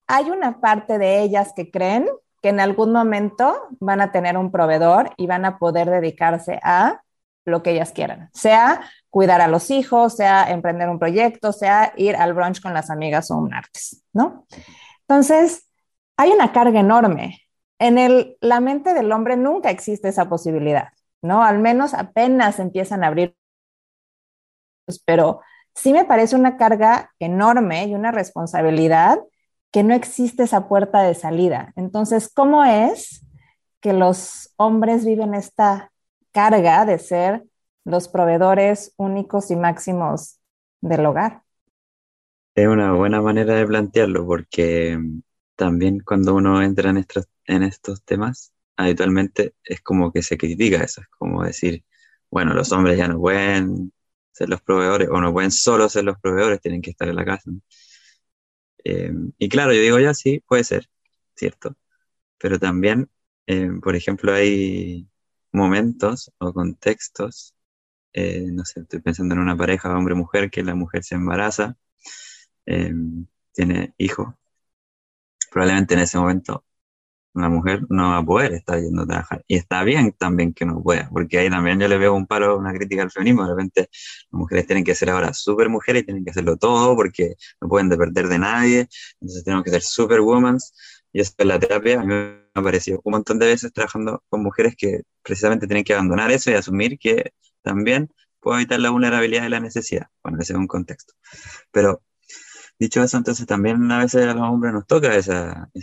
[0.06, 2.06] hay una parte de ellas que creen
[2.42, 7.02] que en algún momento van a tener un proveedor y van a poder dedicarse a
[7.44, 12.16] lo que ellas quieran, sea cuidar a los hijos, sea emprender un proyecto, sea ir
[12.16, 14.46] al brunch con las amigas o un martes, ¿no?
[15.00, 15.68] Entonces,
[16.16, 17.41] hay una carga enorme
[17.82, 20.88] en el, la mente del hombre nunca existe esa posibilidad,
[21.20, 21.42] ¿no?
[21.42, 23.36] Al menos apenas empiezan a abrir,
[25.04, 25.40] pero
[25.74, 29.18] sí me parece una carga enorme y una responsabilidad
[29.72, 31.72] que no existe esa puerta de salida.
[31.74, 33.26] Entonces, ¿cómo es
[33.80, 35.90] que los hombres viven esta
[36.30, 37.42] carga de ser
[37.84, 40.38] los proveedores únicos y máximos
[40.82, 41.42] del hogar?
[42.54, 44.98] Es una buena manera de plantearlo porque
[45.56, 50.82] también cuando uno entra en estos, en estos temas, habitualmente es como que se critica
[50.82, 51.84] eso, es como decir,
[52.30, 53.92] bueno, los hombres ya no pueden
[54.32, 57.24] ser los proveedores o no pueden solo ser los proveedores, tienen que estar en la
[57.24, 57.50] casa.
[58.84, 60.88] Eh, y claro, yo digo ya sí, puede ser,
[61.36, 61.76] ¿cierto?
[62.38, 63.10] Pero también,
[63.46, 65.08] eh, por ejemplo, hay
[65.52, 67.54] momentos o contextos,
[68.12, 71.76] eh, no sé, estoy pensando en una pareja hombre-mujer, que la mujer se embaraza,
[73.52, 74.38] tiene hijo,
[75.50, 76.64] probablemente en ese momento
[77.34, 79.44] una mujer no va a poder estar yendo a trabajar.
[79.46, 82.58] Y está bien también que no pueda, porque ahí también yo le veo un paro,
[82.58, 83.44] una crítica al feminismo.
[83.44, 86.94] De repente las mujeres tienen que ser ahora súper mujeres y tienen que hacerlo todo
[86.96, 88.88] porque no pueden depender de nadie.
[89.20, 90.58] Entonces tenemos que ser súper women.
[91.12, 92.00] Y eso es la terapia.
[92.00, 95.84] A mí me ha parecido un montón de veces trabajando con mujeres que precisamente tienen
[95.84, 100.38] que abandonar eso y asumir que también puedo evitar la vulnerabilidad y la necesidad, bueno,
[100.40, 101.14] ese es un contexto.
[101.70, 102.02] Pero
[102.82, 105.32] Dicho eso, entonces también a veces a los hombres nos toca ese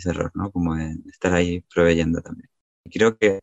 [0.04, 0.50] error, ¿no?
[0.52, 2.50] Como de estar ahí proveyendo también.
[2.84, 3.40] Y creo que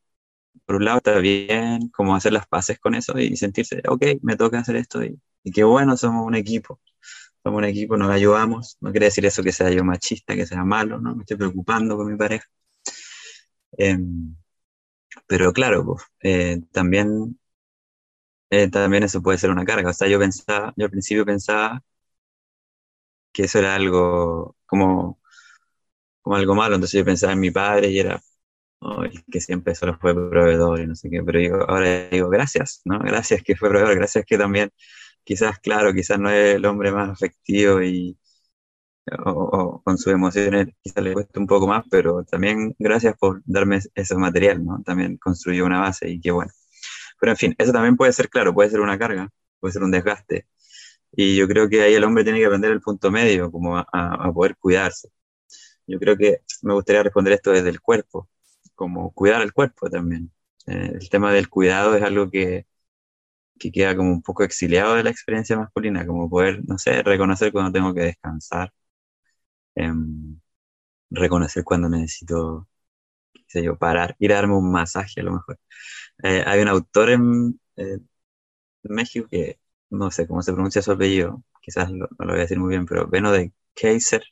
[0.66, 4.38] por un lado está bien como hacer las paces con eso y sentirse, ok, me
[4.38, 6.80] toca hacer esto y, y qué bueno, somos un equipo.
[7.44, 8.78] Somos un equipo, nos ayudamos.
[8.82, 11.16] No quiere decir eso que sea yo machista, que sea malo, ¿no?
[11.16, 12.46] Me estoy preocupando con mi pareja.
[13.78, 14.36] Em,
[15.28, 17.40] pero claro, pues, eh, también,
[18.50, 19.90] eh, también eso puede ser una carga.
[19.92, 21.84] O sea, yo pensaba, yo al principio pensaba
[23.38, 25.22] que eso era algo como,
[26.22, 26.76] como algo malo.
[26.76, 28.20] Entonces yo pensaba en mi padre y era
[29.32, 33.00] que siempre solo fue proveedor y no sé qué, pero ahora digo, gracias, ¿no?
[33.00, 34.72] Gracias que fue proveedor, gracias que también,
[35.24, 38.18] quizás, claro, quizás no es el hombre más afectivo y
[39.26, 43.80] o, con sus emociones quizás le cuesta un poco más, pero también gracias por darme
[43.96, 44.82] ese material, ¿no?
[44.84, 46.52] También construyó una base y qué bueno.
[47.20, 49.92] Pero en fin, eso también puede ser, claro, puede ser una carga, puede ser un
[49.92, 50.48] desgaste,
[51.18, 54.32] y yo creo que ahí el hombre tiene que aprender el punto medio, como a,
[54.34, 55.10] poder cuidarse.
[55.88, 58.30] Yo creo que me gustaría responder esto desde el cuerpo,
[58.76, 60.32] como cuidar el cuerpo también.
[60.68, 62.68] Eh, el tema del cuidado es algo que,
[63.60, 67.52] que queda como un poco exiliado de la experiencia masculina, como poder, no sé, reconocer
[67.52, 68.74] cuando tengo que descansar,
[69.76, 70.40] em,
[71.12, 72.68] reconocer cuando necesito,
[73.34, 75.60] qué sé yo, parar, ir a darme un masaje a lo mejor.
[76.24, 78.00] Eh, hay un autor en eh,
[78.84, 82.60] México que no sé cómo se pronuncia su apellido, quizás no lo voy a decir
[82.60, 84.24] muy bien, pero Beno de Kaiser,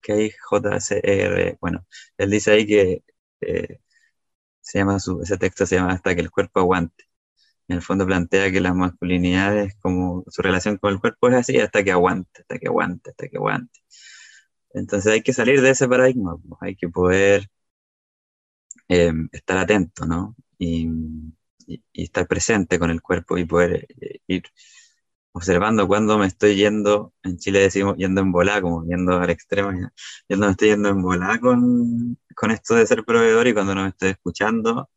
[0.00, 1.86] K-J-C-E-R, bueno,
[2.18, 3.04] él dice ahí que
[3.40, 3.80] eh,
[4.60, 7.04] se llama ese texto se llama Hasta que el cuerpo aguante.
[7.68, 11.34] En el fondo plantea que la masculinidad es como su relación con el cuerpo es
[11.36, 13.80] así hasta que aguante, hasta que aguante, hasta que aguante.
[14.74, 17.48] Entonces hay que salir de ese paradigma, pues, hay que poder
[18.88, 20.36] eh, estar atento, ¿no?
[20.58, 20.88] Y,
[21.66, 24.44] y, estar presente con el cuerpo y poder eh, ir
[25.32, 29.72] observando cuando me estoy yendo, en Chile decimos yendo en volá, como yendo al extremo,
[29.72, 29.92] ya,
[30.28, 33.82] yendo me estoy yendo en volá con, con esto de ser proveedor y cuando no
[33.84, 34.90] me estoy escuchando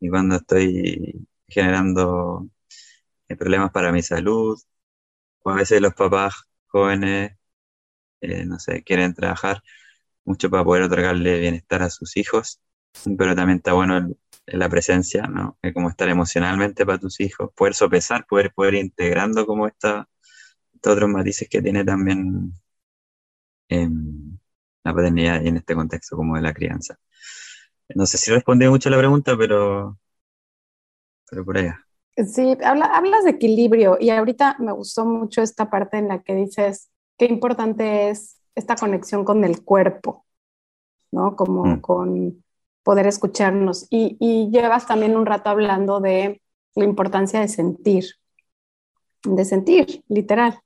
[0.00, 2.48] y cuando estoy generando
[3.28, 4.58] eh, problemas para mi salud,
[5.44, 6.34] a veces los papás
[6.66, 7.36] jóvenes,
[8.20, 9.62] eh, no sé, quieren trabajar
[10.24, 12.60] mucho para poder otorgarle bienestar a sus hijos,
[13.18, 15.58] pero también está bueno el, la presencia, ¿no?
[15.72, 20.08] Como estar emocionalmente para tus hijos, poder sopesar, poder, poder ir integrando como esta,
[20.74, 22.52] estos otros matices que tiene también
[23.68, 24.38] em,
[24.84, 26.98] la paternidad y en este contexto como de la crianza.
[27.94, 29.98] No sé si respondí mucho a la pregunta, pero,
[31.28, 31.80] pero por allá.
[32.16, 36.90] Sí, hablas de equilibrio y ahorita me gustó mucho esta parte en la que dices
[37.18, 40.24] qué importante es esta conexión con el cuerpo,
[41.10, 41.34] ¿no?
[41.34, 41.80] Como mm.
[41.80, 42.43] con
[42.84, 43.88] poder escucharnos.
[43.90, 46.40] Y, llevas también un rato hablando de
[46.76, 48.04] la importancia de sentir,
[49.24, 50.60] de sentir, literal.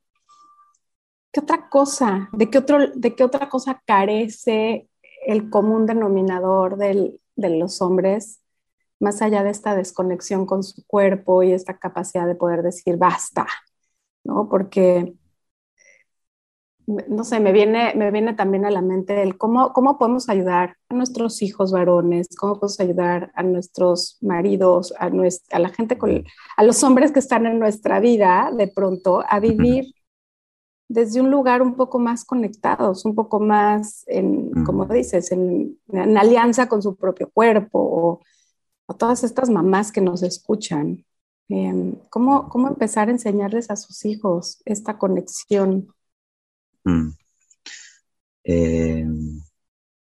[1.32, 2.28] ¿qué otra cosa?
[2.32, 4.88] ¿De qué, otro, de qué otra cosa carece
[5.26, 8.40] el común denominador del, de los hombres,
[9.00, 13.46] más allá de esta desconexión con su cuerpo y esta capacidad de poder decir basta,
[14.24, 14.48] ¿no?
[14.48, 15.14] Porque
[16.88, 20.76] no sé, me viene, me viene también a la mente el cómo, cómo podemos ayudar
[20.88, 25.10] a nuestros hijos varones, cómo podemos ayudar a nuestros maridos, a,
[25.50, 26.24] a la gente, con,
[26.56, 29.92] a los hombres que están en nuestra vida de pronto, a vivir
[30.88, 35.78] desde un lugar un poco más conectados, un poco más, en, como dices, en,
[36.16, 38.20] alianza con su propio cuerpo, o
[38.88, 41.04] a todas estas mamás que nos escuchan.
[41.50, 45.88] Em, ¿cómo, ¿Cómo empezar a enseñarles a sus hijos esta conexión?
[46.84, 47.12] Mm.
[48.44, 49.04] Eh,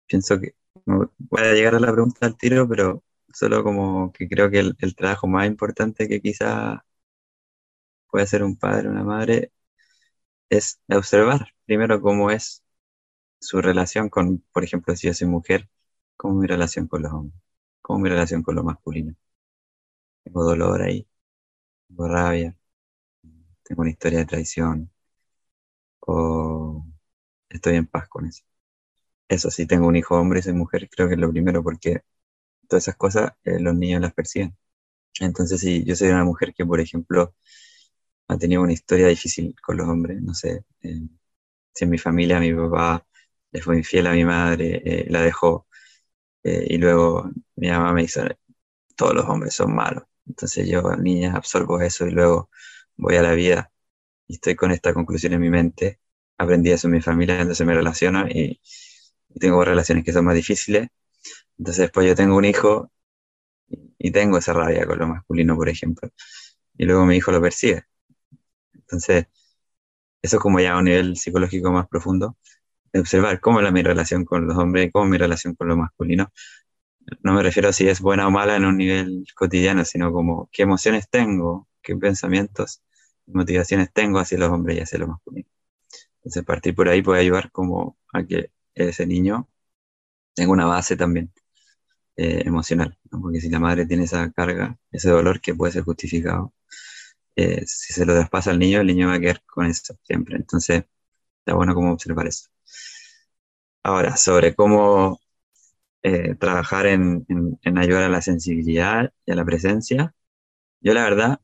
[0.06, 0.54] pienso que
[0.84, 4.96] voy a llegar a la pregunta al tiro, pero solo como que creo que el,
[4.96, 6.84] trabajo más importante que quizá
[8.10, 9.52] puede hacer un padre o una madre
[10.50, 12.62] es observar primero cómo es
[13.40, 15.70] su relación con, por ejemplo, si yo soy mujer,
[16.16, 17.42] cómo mi relación con los hombres,
[17.82, 19.16] cómo mi relación con lo masculino.
[20.24, 21.06] Tengo dolor ahí,
[21.88, 22.56] tengo rabia,
[23.64, 24.90] tengo una historia de traición,
[27.48, 28.44] estoy en paz con eso.
[29.28, 32.02] Eso sí, tengo un hijo hombre y soy mujer, creo que es lo primero porque
[32.68, 34.56] todas esas cosas eh, los niños las perciben.
[35.20, 37.34] Entonces, si yo soy una mujer que, por ejemplo,
[38.28, 41.00] ha tenido una historia difícil con los hombres, no sé, eh,
[41.74, 43.06] si en mi familia mi papá
[43.52, 45.66] le fue infiel a mi madre, eh, la dejó,
[46.44, 48.38] y luego mi mamá me dice,
[48.96, 50.04] todos los hombres son malos.
[50.26, 52.50] Entonces yo, niña, absorbo eso y luego
[52.96, 53.72] voy a la vida
[54.30, 55.98] y estoy con esta conclusión en mi mente.
[56.38, 58.60] Aprendí eso en mi familia, entonces me relaciono y,
[59.40, 60.88] tengo relaciones que son más difíciles.
[61.58, 62.92] Entonces después yo tengo un hijo
[63.98, 66.10] y, tengo esa rabia con lo masculino, por ejemplo.
[66.78, 67.84] Y luego mi hijo lo percibe.
[68.74, 69.26] Entonces,
[70.22, 72.36] eso es como ya a un nivel psicológico más profundo,
[72.94, 76.32] observar cómo es mi relación con los hombres, cómo es mi relación con lo masculino.
[77.22, 80.48] No me refiero a si es buena o mala en un nivel cotidiano, sino como
[80.52, 82.82] qué emociones tengo, qué pensamientos
[83.32, 85.48] motivaciones tengo hacia los hombres y hacia lo masculino.
[86.16, 89.48] Entonces, partir por ahí puede ayudar como a que ese niño
[90.34, 91.32] tenga una base también
[92.16, 96.54] eh, emocional, porque si la madre tiene esa carga, ese dolor que puede ser justificado,
[97.36, 100.36] eh, si se lo traspasa al niño, el niño va a quedar con eso siempre.
[100.36, 100.84] Entonces,
[101.40, 102.48] está bueno como observar eso.
[103.82, 105.20] Ahora, sobre cómo
[106.02, 107.26] eh, trabajar en,
[107.62, 110.14] en ayudar a la sensibilidad y a la presencia,
[110.80, 111.40] yo la verdad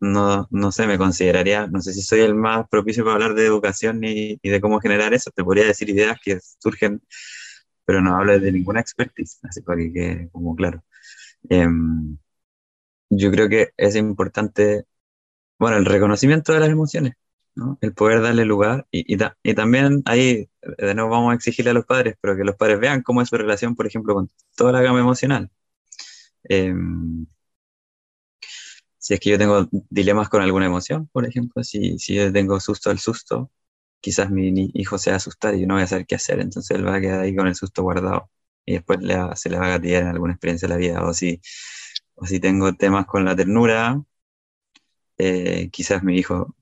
[0.00, 3.46] no, no sé, me consideraría, no sé si soy el más propicio para hablar de
[3.46, 5.30] educación y, de cómo generar eso.
[5.30, 7.02] Te podría decir ideas que surgen,
[7.84, 10.84] pero no hablo de ninguna expertise, así para que quede como claro.
[11.48, 12.18] Em,
[13.10, 14.86] yo creo que es importante,
[15.58, 17.14] bueno, el reconocimiento de las emociones,
[17.80, 21.86] el poder darle lugar y, y, también ahí, de nuevo vamos a exigirle a los
[21.86, 24.82] padres, pero que los padres vean cómo es su relación, por ejemplo, con toda la
[24.82, 25.50] gama emocional.
[26.44, 27.26] Em,
[29.06, 32.58] si es que yo tengo dilemas con alguna emoción, por ejemplo, si, si yo tengo
[32.58, 33.52] susto al susto,
[34.00, 35.18] quizás mi hijo se va
[35.54, 37.46] y yo no voy a saber qué hacer, entonces él va a quedar ahí con
[37.46, 38.30] el susto guardado
[38.64, 38.98] y después
[39.36, 41.04] se le va a gatillar en alguna experiencia de la vida.
[41.06, 41.40] O si,
[42.16, 44.02] o si tengo temas con la ternura,
[45.18, 46.54] eh, quizás mi hijo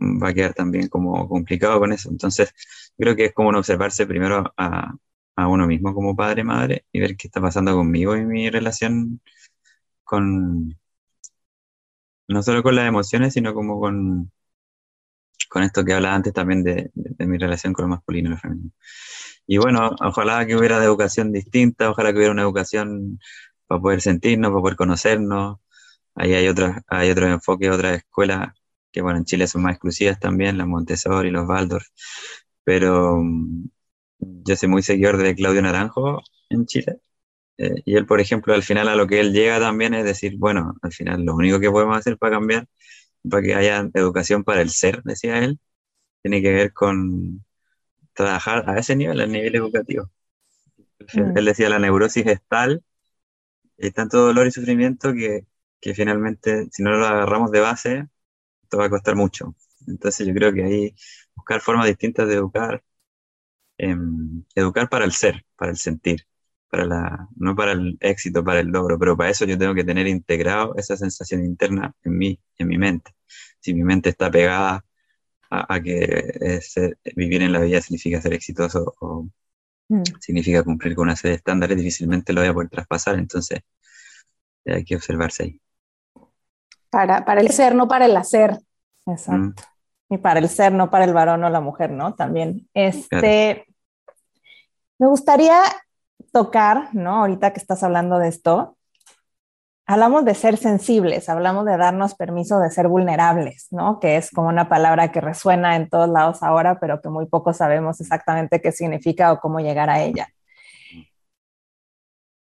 [0.00, 2.10] va a quedar también como complicado con eso.
[2.10, 2.54] Entonces,
[2.96, 4.94] creo que es como observarse primero a,
[5.36, 9.20] a uno mismo como padre, madre, y ver qué está pasando conmigo y mi relación
[10.04, 10.78] con,
[12.28, 14.30] no solo con las emociones, sino como con,
[15.48, 18.70] con esto que hablaba antes también de, mi relación con lo masculino y lo femenino.
[19.46, 23.18] Y bueno, ojalá que hubiera de educación distinta, ojalá que hubiera una educación
[23.66, 25.58] para poder sentirnos, para poder conocernos.
[26.14, 28.52] Ahí hay otras, hay otros enfoques, otras escuelas
[28.92, 31.86] que bueno, en Chile son más exclusivas también, las Montessori, los Waldorf,
[32.64, 33.68] pero mm,
[34.18, 37.00] yo soy muy seguidor de Claudio Naranjo en Chile
[37.58, 40.36] eh, y él, por ejemplo, al final a lo que él llega también es decir,
[40.38, 42.68] bueno, al final lo único que podemos hacer para cambiar,
[43.28, 45.58] para que haya educación para el ser, decía él,
[46.22, 47.44] tiene que ver con
[48.14, 50.10] trabajar a ese nivel, al nivel educativo.
[51.14, 51.38] Mm.
[51.38, 52.84] Él decía, la neurosis es tal,
[53.80, 55.46] hay tanto dolor y sufrimiento que,
[55.80, 58.08] que finalmente, si no lo agarramos de base,
[58.62, 59.54] esto va a costar mucho.
[59.86, 60.94] Entonces yo creo que ahí
[61.34, 62.82] buscar formas distintas de educar,
[63.78, 66.26] em, educar para el ser, para el sentir
[66.70, 69.84] para la, no para el éxito, para el logro, pero para eso yo tengo que
[69.84, 73.14] tener integrado esa sensación interna en mí, en mi mente.
[73.60, 74.84] Si mi mente está pegada
[75.50, 76.60] a, que
[77.16, 79.28] vivir en la vida significa ser exitoso o
[79.88, 80.02] mm.
[80.20, 83.60] significa cumplir con una serie de estándares, difícilmente lo voy a poder traspasar, entonces
[84.66, 85.60] hay que observarse ahí.
[86.90, 88.58] Para, para el ser, no para el hacer.
[89.06, 89.62] Exacto.
[90.10, 92.14] y para el ser, no para el varón o la mujer, ¿no?
[92.14, 92.68] También.
[92.74, 93.64] Este,
[94.98, 95.62] me gustaría
[96.32, 97.20] tocar, ¿no?
[97.20, 98.76] Ahorita que estás hablando de esto,
[99.86, 104.00] hablamos de ser sensibles, hablamos de darnos permiso de ser vulnerables, ¿no?
[104.00, 107.52] Que es como una palabra que resuena en todos lados ahora, pero que muy poco
[107.52, 110.28] sabemos exactamente qué significa o cómo llegar a ella.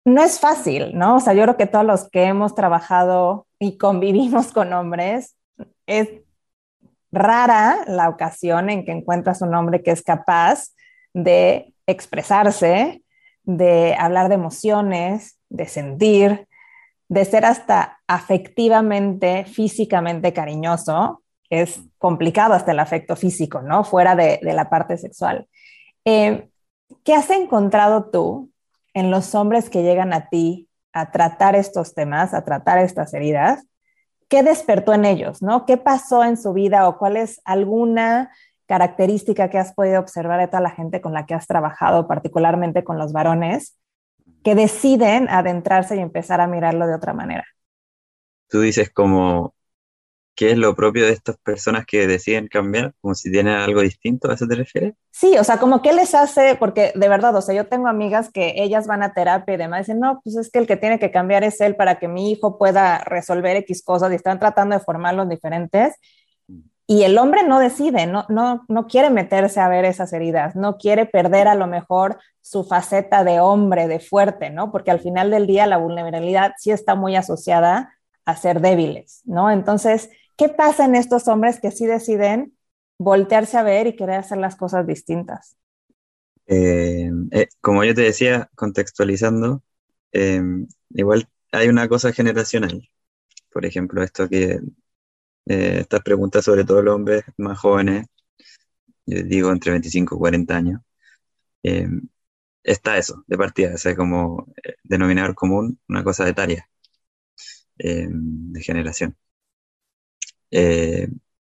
[0.05, 1.17] No es fácil, ¿no?
[1.17, 5.36] O sea, yo creo que todos los que hemos trabajado y convivimos con hombres,
[5.88, 6.09] es
[7.11, 10.69] rara la ocasión en que encuentras un hombre que es capaz
[11.13, 13.03] de expresarse,
[13.46, 16.48] de hablar de emociones, de sentir,
[17.08, 23.84] de ser hasta afectivamente, físicamente cariñoso, es complicado hasta el afecto físico, ¿no?
[23.84, 25.48] Fuera de, la parte sexual.
[26.04, 26.50] Eh,
[27.04, 28.52] ¿Qué has encontrado tú
[28.93, 33.64] en los hombres que llegan a ti a tratar estos temas, a tratar estas heridas?
[34.28, 35.66] ¿Qué despertó en ellos, no?
[35.66, 38.32] ¿Qué pasó en su vida o cuál es alguna
[38.68, 42.84] característica que has podido observar de toda la gente con la que has trabajado, particularmente
[42.84, 43.78] con los varones,
[44.43, 47.45] que deciden adentrarse y empezar a mirarlo de otra manera.
[48.47, 49.55] Tú dices como,
[50.36, 52.93] ¿qué es lo propio de estas personas que deciden cambiar?
[53.01, 54.93] Como si tienen algo distinto, ¿a eso te refieres?
[55.11, 58.30] Sí, o sea, como qué les hace, porque de verdad, o sea, yo tengo amigas
[58.32, 60.99] que ellas van a terapia y demás, dicen, no, pues es que el que tiene
[60.99, 64.78] que cambiar es él para que mi hijo pueda resolver X cosas y están tratando
[64.78, 65.95] de formarlos diferentes
[66.88, 70.77] y el hombre no decide, no, no, no quiere meterse a ver esas heridas, no
[70.77, 74.71] quiere perder a lo mejor su faceta de hombre, de fuerte, ¿no?
[74.71, 79.49] Porque al final del día la vulnerabilidad sí está muy asociada a ser débiles, ¿no?
[79.49, 82.53] Entonces, ¿qué pasa en estos hombres que sí deciden
[82.99, 85.57] voltearse a ver y querer hacer las cosas distintas?
[86.45, 89.63] Eh, eh, como yo te decía, contextualizando,
[90.11, 90.41] eh,
[90.91, 92.88] igual hay una cosa generacional.
[93.51, 94.59] Por ejemplo, esto que
[95.46, 98.08] eh, estas preguntas, sobre todo los hombres más jóvenes,
[99.06, 100.82] yo digo entre 25 y 40 años,
[101.64, 101.88] eh,
[102.64, 106.70] está eso, de partida, o sea, como eh, denominador común, una cosa de tarea,
[107.78, 109.16] de generación.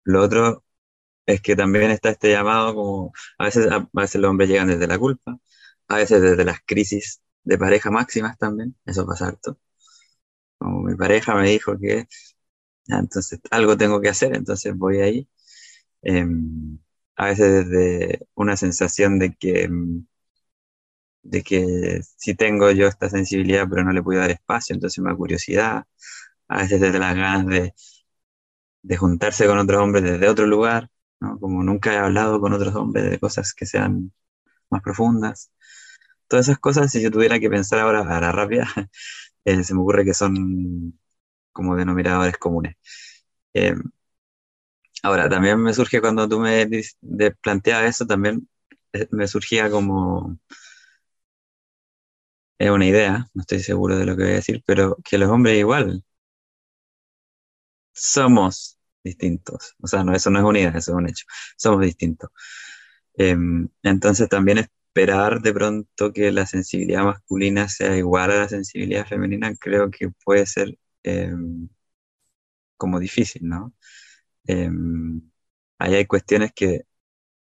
[0.05, 0.65] lo otro
[1.27, 4.87] es que también está este llamado como, a veces, a, veces los hombres llegan desde
[4.87, 5.39] la culpa,
[5.89, 9.59] a veces desde las crisis de pareja máximas también, eso pasa harto.
[10.59, 12.07] Como mi pareja me dijo que
[12.89, 15.29] entonces algo tengo que hacer, entonces voy ahí.
[16.03, 16.79] Em,
[17.17, 20.07] a veces desde una sensación de que, em,
[21.23, 25.11] de que sí tengo yo esta sensibilidad, pero no le puedo dar espacio, entonces me
[25.11, 25.85] da curiosidad.
[26.49, 27.75] A veces desde las ganas de,
[28.83, 31.39] de juntarse con otros hombres desde otro lugar, ¿no?
[31.41, 34.13] como nunca he hablado con otros hombres de cosas que sean
[34.71, 35.53] más profundas.
[36.29, 38.67] Todas esas cosas, si yo tuviera que pensar ahora a la rápida,
[39.47, 40.99] eh, se me ocurre que son
[41.55, 42.77] como denominadores comunes.
[43.55, 43.75] Eh,
[45.03, 46.67] ahora, también me surge cuando tú me
[47.43, 48.49] planteabas eso, también
[48.93, 50.39] eh, me surgía como
[52.59, 55.31] es una idea, no estoy seguro de lo que voy a decir, pero que los
[55.31, 56.03] hombres igual
[57.93, 59.75] somos distintos.
[59.81, 61.25] O sea, no, eso no es una idea, eso es un hecho.
[61.57, 62.31] Somos distintos.
[63.17, 69.07] Em, entonces también esperar de pronto que la sensibilidad masculina sea igual a la sensibilidad
[69.07, 71.69] femenina, creo que puede ser Em,
[72.77, 73.73] como difícil, ¿no?
[74.47, 75.23] Em,
[75.79, 76.87] ahí hay cuestiones que,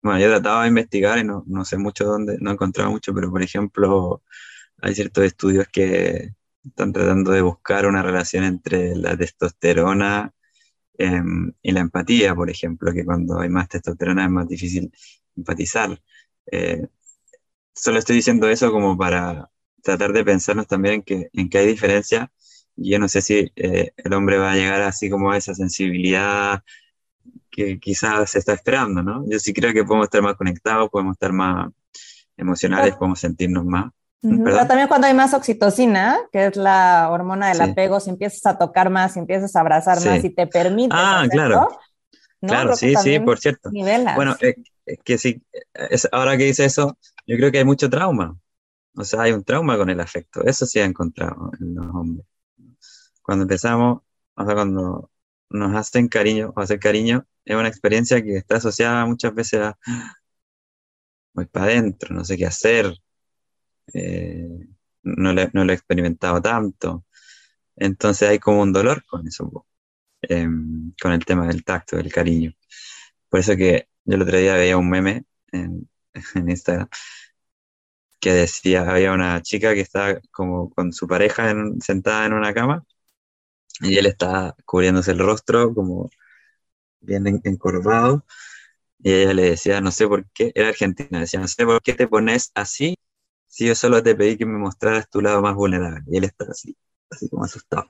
[0.03, 2.91] bueno, yo he tratado de investigar y no, no sé mucho dónde, no he encontrado
[2.91, 4.23] mucho, pero por ejemplo,
[4.83, 6.35] hay ciertos estudios que
[6.65, 10.33] están tratando de buscar una relación entre la testosterona
[10.99, 14.93] em, y la empatía, por ejemplo, que cuando hay más testosterona es más difícil
[15.37, 16.01] empatizar.
[16.53, 16.89] Eh,
[17.75, 19.51] solo estoy diciendo eso como para
[19.83, 22.29] tratar de pensarnos también en que, en que hay diferencias
[22.77, 26.63] yo no sé si eh, el hombre va a llegar así como a esa sensibilidad
[27.51, 29.25] que quizás se está esperando, ¿no?
[29.29, 31.71] Yo sí creo que podemos estar más conectados, podemos estar más
[32.37, 33.93] emocionales, podemos sentirnos más.
[34.23, 38.57] Pero también cuando hay más oxitocina, que es la hormona del apego, si empiezas a
[38.57, 40.95] tocar más, si empiezas a abrazar más y te permite.
[40.97, 41.69] Ah, claro.
[42.41, 43.71] Claro, sí, sí, por cierto.
[44.17, 45.43] Bueno, es que sí,
[45.75, 46.97] es, ahora que dice eso,
[47.27, 48.37] yo creo que hay mucho trauma.
[48.97, 50.45] O sea, hay un trauma con el afecto.
[50.45, 52.27] Eso sí ha encontrado en los hombres
[53.23, 54.03] cuando empezamos,
[54.35, 55.11] o sea, cuando
[55.51, 59.79] nos hacen cariño o hacer cariño, es una experiencia que está asociada muchas veces a
[61.35, 62.95] voy para adentro, no sé qué hacer,
[63.95, 64.49] eh,
[65.03, 67.05] no, no, lo he experimentado tanto.
[67.77, 69.67] Entonces hay como un dolor con eso,
[70.23, 72.53] em, con el tema del tacto, del cariño.
[73.29, 75.89] Por eso que yo el otro día veía un meme en
[76.49, 76.89] Instagram
[78.21, 82.85] que decía, había una chica que estaba como con su pareja sentada en una cama
[83.81, 86.11] y él está cubriéndose el rostro como
[87.01, 88.25] bien encorvado
[89.01, 91.95] Y ella le decía, no sé por qué, era argentina, decía, no sé por qué
[91.95, 92.97] te pones así
[93.49, 96.03] si yo solo te pedí que me mostraras tu lado más vulnerable.
[96.09, 96.77] Y él estaba así,
[97.11, 97.87] así como asustado.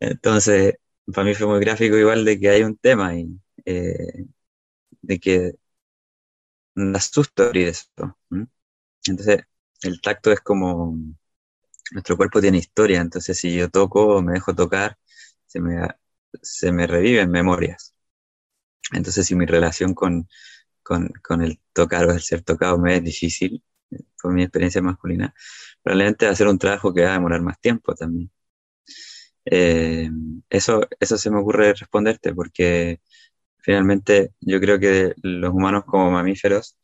[0.00, 0.74] Entonces,
[1.12, 3.28] para mí fue muy gráfico igual de que hay un tema y
[3.64, 4.26] eh,
[5.02, 5.54] de que
[6.74, 8.16] me asusto abrir esto.
[9.06, 9.40] Entonces,
[9.82, 10.96] el tacto es como,
[11.92, 14.96] nuestro cuerpo tiene historia, entonces si yo toco o me dejo tocar,
[15.46, 15.86] se me,
[16.42, 17.94] se me reviven memorias.
[18.92, 20.28] Entonces, si mi relación con,
[20.82, 23.62] con, con el tocar o el ser tocado me es difícil,
[24.22, 25.34] por mi experiencia masculina,
[25.82, 28.30] probablemente va a ser un trabajo que va a demorar más tiempo también.
[29.44, 30.10] Eh,
[30.50, 33.00] eso, eso se me ocurre responderte porque
[33.58, 36.76] finalmente yo creo que los humanos como mamíferos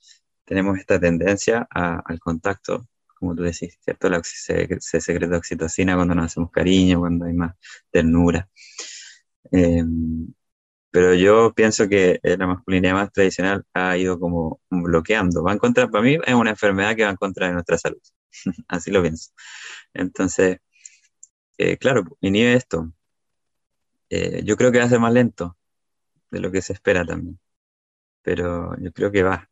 [0.44, 2.86] tenemos esta tendencia al contacto,
[3.24, 4.08] como tú decís, ¿cierto?
[4.22, 7.54] se, secreta oxitocina cuando nos hacemos cariño, cuando hay más
[7.90, 8.48] ternura.
[9.52, 9.82] Eh,
[10.90, 15.42] pero yo pienso que la masculinidad más tradicional ha ido como bloqueando.
[15.42, 18.00] Va en contra, para mí es una enfermedad que va en contra de nuestra salud.
[18.68, 19.32] Así lo pienso.
[19.92, 20.58] Entonces,
[21.58, 22.92] eh, claro, inhibe esto.
[24.08, 25.56] Eh, yo creo que va a ser más lento
[26.30, 27.40] de lo que se espera también.
[28.22, 29.48] Pero yo creo que va.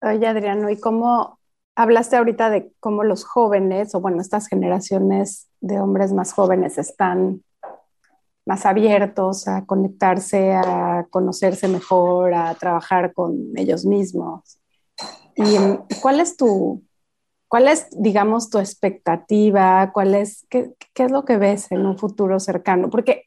[0.00, 1.38] Oye, Adriano, ¿y cómo
[1.74, 7.42] hablaste ahorita de cómo los jóvenes, o bueno, estas generaciones de hombres más jóvenes están
[8.44, 14.58] más abiertos a conectarse, a conocerse mejor, a trabajar con ellos mismos?
[15.36, 15.56] ¿Y
[16.00, 16.82] cuál es tu,
[17.48, 19.92] cuál es, digamos, tu expectativa?
[19.92, 22.90] ¿Cuál es, qué, es lo que ves en un futuro cercano?
[22.90, 23.24] Porque,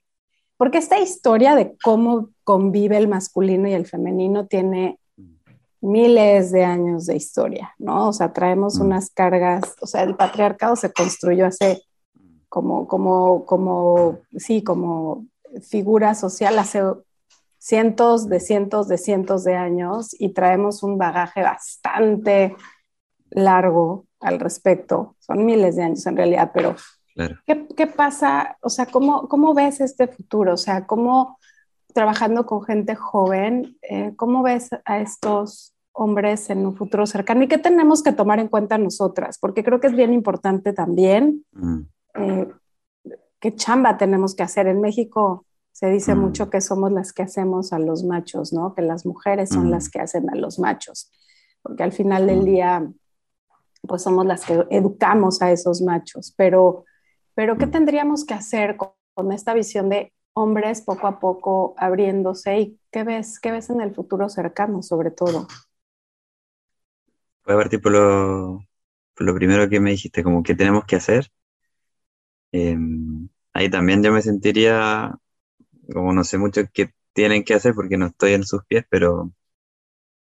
[0.57, 4.99] porque esta historia de cómo convive el masculino y el femenino tiene
[5.85, 8.09] miles de años de historia, ¿no?
[8.09, 8.81] O sea, traemos mm.
[8.81, 11.83] unas cargas, o sea, el patriarcado se construyó hace
[12.49, 15.25] como, como, como, sí, como
[15.61, 16.81] figura social hace
[17.57, 22.55] cientos de cientos de cientos de años y traemos un bagaje bastante
[23.29, 25.15] largo al respecto.
[25.19, 26.75] Son miles de años en realidad, pero
[27.45, 28.57] ¿qué, ¿qué, pasa?
[28.61, 30.53] O sea, ¿cómo, ¿cómo ves este futuro?
[30.53, 31.37] O sea, ¿cómo
[31.95, 37.47] trabajando con gente joven, eh, cómo ves a estos hombres en un futuro cercano y
[37.47, 41.79] qué tenemos que tomar en cuenta nosotras, porque creo que es bien importante también mm.
[42.15, 42.47] eh,
[43.39, 44.67] qué chamba tenemos que hacer.
[44.67, 46.19] En México se dice mm.
[46.19, 48.75] mucho que somos las que hacemos a los machos, ¿no?
[48.75, 49.91] Que las mujeres son las mm.
[49.91, 51.11] que hacen a los machos,
[51.61, 52.85] porque al final del día,
[53.87, 56.83] pues somos las que educamos a esos machos, pero,
[57.35, 62.59] pero ¿qué tendríamos que hacer con, con esta visión de hombres poco a poco abriéndose
[62.59, 65.47] y qué ves, qué ves en el futuro cercano sobre todo?
[67.45, 68.59] Voy a partir por lo,
[69.17, 71.29] lo primero que me dijiste, como que tenemos que hacer.
[72.51, 75.13] Em, ahí también yo me sentiría,
[75.93, 79.33] como no sé mucho qué tienen que hacer porque no estoy en sus pies, pero,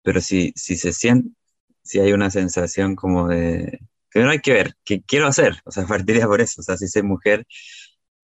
[0.02, 1.30] pero si, si se siente,
[1.82, 3.80] si hay una sensación como de,
[4.14, 6.88] no hay que ver, qué quiero hacer, o sea, partiría por eso, o sea, si
[6.88, 7.46] soy mujer,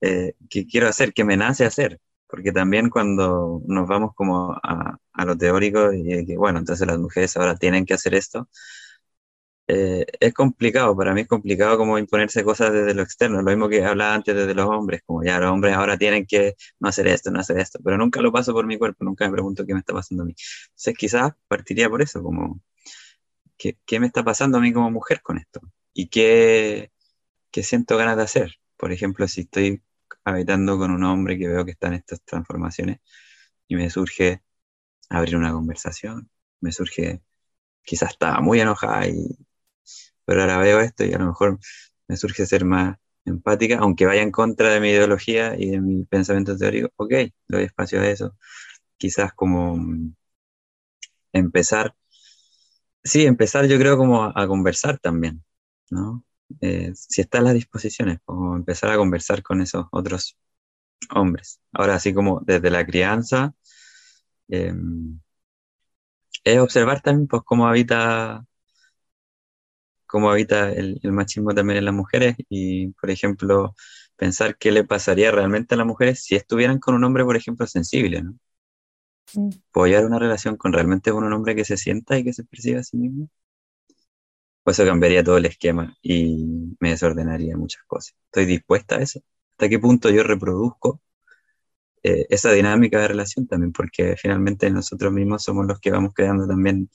[0.00, 4.98] eh, qué quiero hacer, qué me nace hacer, porque también cuando nos vamos como a,
[5.12, 8.48] a lo teórico y que, bueno, entonces las mujeres ahora tienen que hacer esto,
[9.72, 13.68] eh, es complicado, para mí es complicado como imponerse cosas desde lo externo, lo mismo
[13.68, 17.06] que hablaba antes desde los hombres, como ya los hombres ahora tienen que no hacer
[17.06, 19.72] esto, no hacer esto, pero nunca lo paso por mi cuerpo, nunca me pregunto qué
[19.74, 20.34] me está pasando a mí.
[20.70, 22.60] Entonces quizás partiría por eso, como,
[23.56, 25.60] ¿qué, qué me está pasando a mí como mujer con esto?
[25.92, 26.92] ¿Y qué,
[27.52, 28.56] qué siento ganas de hacer?
[28.76, 29.82] Por ejemplo, si estoy
[30.24, 32.98] habitando con un hombre que veo que está en estas transformaciones
[33.68, 34.42] y me surge
[35.10, 37.22] abrir una conversación, me surge,
[37.84, 39.38] quizás estaba muy enojada y
[40.30, 41.58] pero ahora veo esto y a lo mejor
[42.06, 46.04] me surge ser más empática, aunque vaya en contra de mi ideología y de mi
[46.04, 47.12] pensamiento teórico, ok,
[47.48, 48.36] doy espacio a eso.
[48.96, 49.76] Quizás como
[51.32, 51.96] empezar,
[53.02, 55.44] sí, empezar yo creo como a, conversar también,
[55.90, 56.24] ¿no?
[56.60, 60.36] Eh, si están las disposiciones, como empezar a conversar con esos otros
[61.14, 61.60] hombres.
[61.72, 63.54] Ahora, así como desde la crianza,
[64.48, 65.20] em,
[66.44, 68.44] es observar también pues, cómo habita
[70.10, 73.76] cómo habita el, machismo también en las mujeres y, por ejemplo,
[74.16, 77.66] pensar qué le pasaría realmente a las mujeres si estuvieran con un hombre, por ejemplo,
[77.68, 78.36] sensible, ¿no?
[79.34, 79.50] Mm.
[79.70, 82.80] ¿Puedo una relación con realmente con un hombre que se sienta y que se perciba
[82.80, 83.28] a sí mismo?
[84.64, 88.16] Pues eso cambiaría todo el esquema y me desordenaría muchas cosas.
[88.26, 89.20] ¿Estoy dispuesta a eso?
[89.52, 91.00] ¿Hasta qué punto yo reproduzco
[92.02, 93.72] eh, esa dinámica de relación también?
[93.72, 96.90] Porque finalmente nosotros mismos somos los que vamos creando también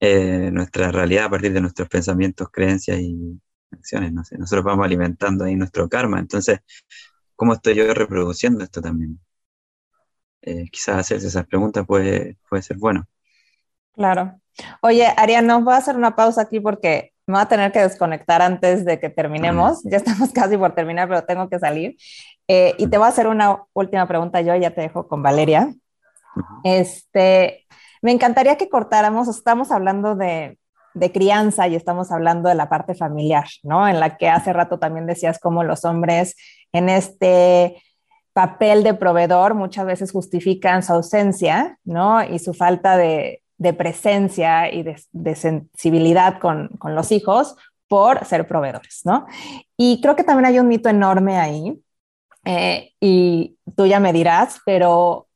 [0.00, 3.40] eh, nuestra realidad a partir de nuestros pensamientos, creencias y
[3.70, 4.12] acciones.
[4.12, 6.18] No sé, nosotros vamos alimentando ahí nuestro karma.
[6.20, 6.60] Entonces,
[7.34, 9.20] ¿cómo estoy yo reproduciendo esto también?
[10.46, 13.04] eh, quizás hacerse esas preguntas puede, puede ser bueno.
[13.92, 14.40] Claro.
[14.80, 18.40] Oye, Ariana, voy a hacer una pausa aquí porque me voy a tener que desconectar
[18.40, 19.82] antes de que terminemos.
[19.84, 21.96] Ya estamos casi por terminar, pero tengo que salir.
[22.48, 25.74] Eh, y te voy a hacer una última pregunta yo, ya te dejo con Valeria.
[26.62, 27.65] Este,
[28.06, 30.60] me encantaría que cortáramos, estamos hablando de,
[30.94, 33.88] de crianza y estamos hablando de la parte familiar, ¿no?
[33.88, 36.36] En la que hace rato también decías cómo los hombres
[36.70, 37.82] en este
[38.32, 42.22] papel de proveedor muchas veces justifican su ausencia, ¿no?
[42.22, 47.56] Y su falta de, de presencia y de, sensibilidad con, con, los hijos
[47.88, 49.26] por ser proveedores, ¿no?
[49.76, 51.82] Y creo que también hay un mito enorme ahí,
[52.44, 55.26] eh, y tú ya me dirás, pero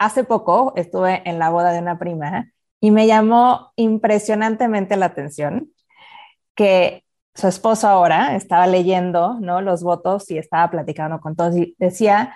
[0.00, 5.70] hace poco estuve en la boda de una prima y me llamó impresionantemente la atención
[6.54, 9.60] que su esposo ahora estaba leyendo ¿no?
[9.60, 12.34] los votos y estaba platicando con todos y decía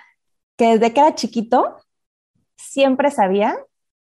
[0.57, 1.77] que desde que era chiquito
[2.55, 3.57] siempre sabía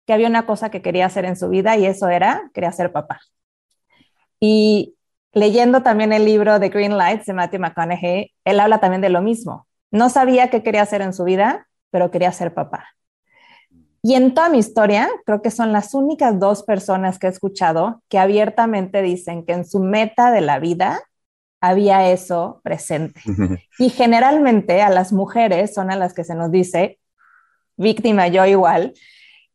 [0.07, 2.91] que había una cosa que quería hacer en su vida y eso era, quería ser
[2.91, 3.21] papá.
[4.41, 4.97] Y
[5.33, 9.21] leyendo también el libro de Green Lights de Matthew McConaughey, él habla también de lo
[9.21, 9.69] mismo.
[9.91, 12.89] No sabía qué quería hacer en su vida, pero quería ser papá.
[14.03, 18.03] Y en toda mi historia, creo que son las únicas dos personas que he escuchado
[18.09, 21.01] que abiertamente dicen que en su meta de la vida
[21.61, 23.21] había eso presente.
[23.79, 26.99] Y generalmente a las mujeres son a las que se nos dice,
[27.77, 28.95] víctima yo igual,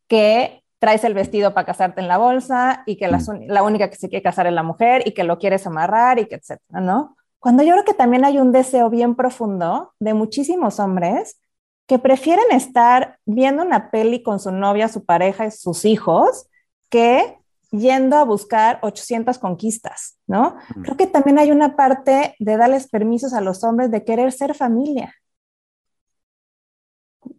[0.07, 3.47] que traes el vestido para casarte en la bolsa y que mm.
[3.47, 6.25] la, única que se quiere casar es la mujer y que lo quieres amarrar y
[6.25, 7.17] que etcétera, ¿no?
[7.39, 11.39] Cuando yo creo que también hay un deseo bien profundo de muchísimos hombres
[11.87, 16.47] que prefieren estar viendo una peli con su novia, su pareja y sus hijos
[16.89, 17.37] que
[17.71, 20.57] yendo a buscar 800 conquistas, ¿no?
[20.83, 24.53] Creo que también hay una parte de darles permisos a los hombres de querer ser
[24.53, 25.15] familia.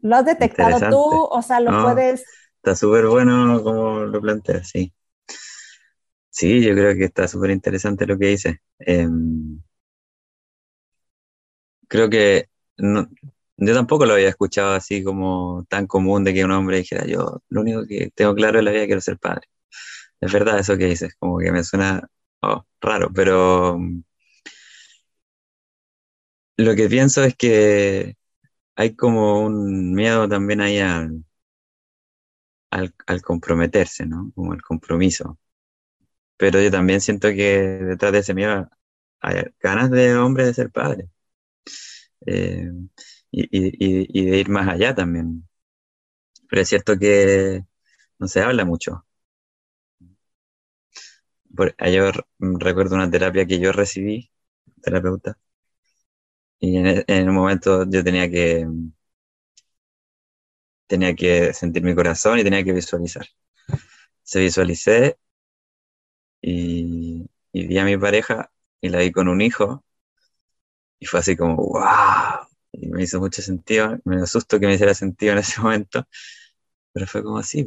[0.03, 1.29] ¿Lo has detectado tú?
[1.31, 2.25] O sea, lo puedes
[2.57, 4.93] Está súper bueno como lo planteas, sí.
[6.29, 8.61] Sí, yo creo que está súper interesante lo que dice.
[8.79, 9.61] Em,
[11.87, 12.49] creo que
[13.59, 17.43] yo tampoco lo había escuchado así como tan común de que un hombre dijera, yo
[17.49, 19.49] lo único que tengo claro en la vida quiero ser padre.
[20.21, 22.09] Es verdad eso que dices, como que me suena
[22.43, 23.79] oh, raro, pero
[26.57, 28.17] lo que pienso es que
[28.77, 31.25] hay como un miedo también ahí al,
[32.71, 34.31] al, comprometerse, ¿no?
[34.35, 35.39] Como el compromiso.
[36.37, 38.69] Pero yo también siento que detrás de ese miedo
[39.21, 41.09] hay ganas de hombre de ser padre.
[42.27, 42.71] Eh,
[43.31, 45.49] y, de ir más allá también.
[46.49, 47.65] Pero es cierto que
[48.19, 49.07] no se habla mucho.
[51.55, 54.31] Por, yo recuerdo una terapia que yo recibí,
[54.83, 55.39] terapeuta,
[56.61, 58.67] y en, en un momento yo tenía que
[60.87, 63.27] tenía que sentir mi corazón y tenía que visualizar.
[64.25, 65.19] Se visualicé
[66.41, 68.51] y, vi a mi pareja
[68.81, 69.85] y la vi con un hijo
[71.01, 74.95] y fue así como, wow, y me hizo mucho sentido, me asustó que me hiciera
[74.95, 76.07] sentido en ese momento,
[76.93, 77.67] pero fue como así,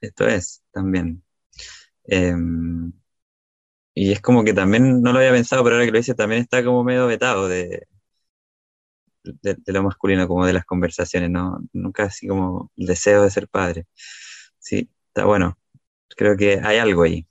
[0.00, 1.24] esto, es también.
[2.04, 2.92] Em,
[3.94, 6.42] y es como que también no lo había pensado, pero ahora que lo hice también
[6.42, 7.86] está como medio vetado de,
[9.24, 11.60] de, lo masculino, como de las conversaciones, ¿no?
[11.72, 13.86] Nunca así como el deseo de ser padre.
[14.58, 15.58] Sí, está bueno.
[16.16, 17.26] Creo que hay algo ahí.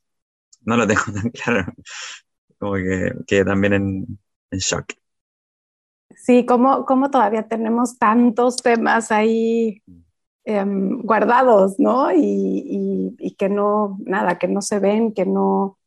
[0.61, 1.73] No lo tengo tan claro.
[2.59, 2.75] Como
[3.27, 4.19] que, también en,
[4.59, 4.93] shock.
[6.17, 9.81] Sí, como, como todavía tenemos tantos temas ahí
[10.45, 12.11] em, guardados, ¿no?
[12.11, 15.77] Y, y, que no, nada, que no se ven, que no,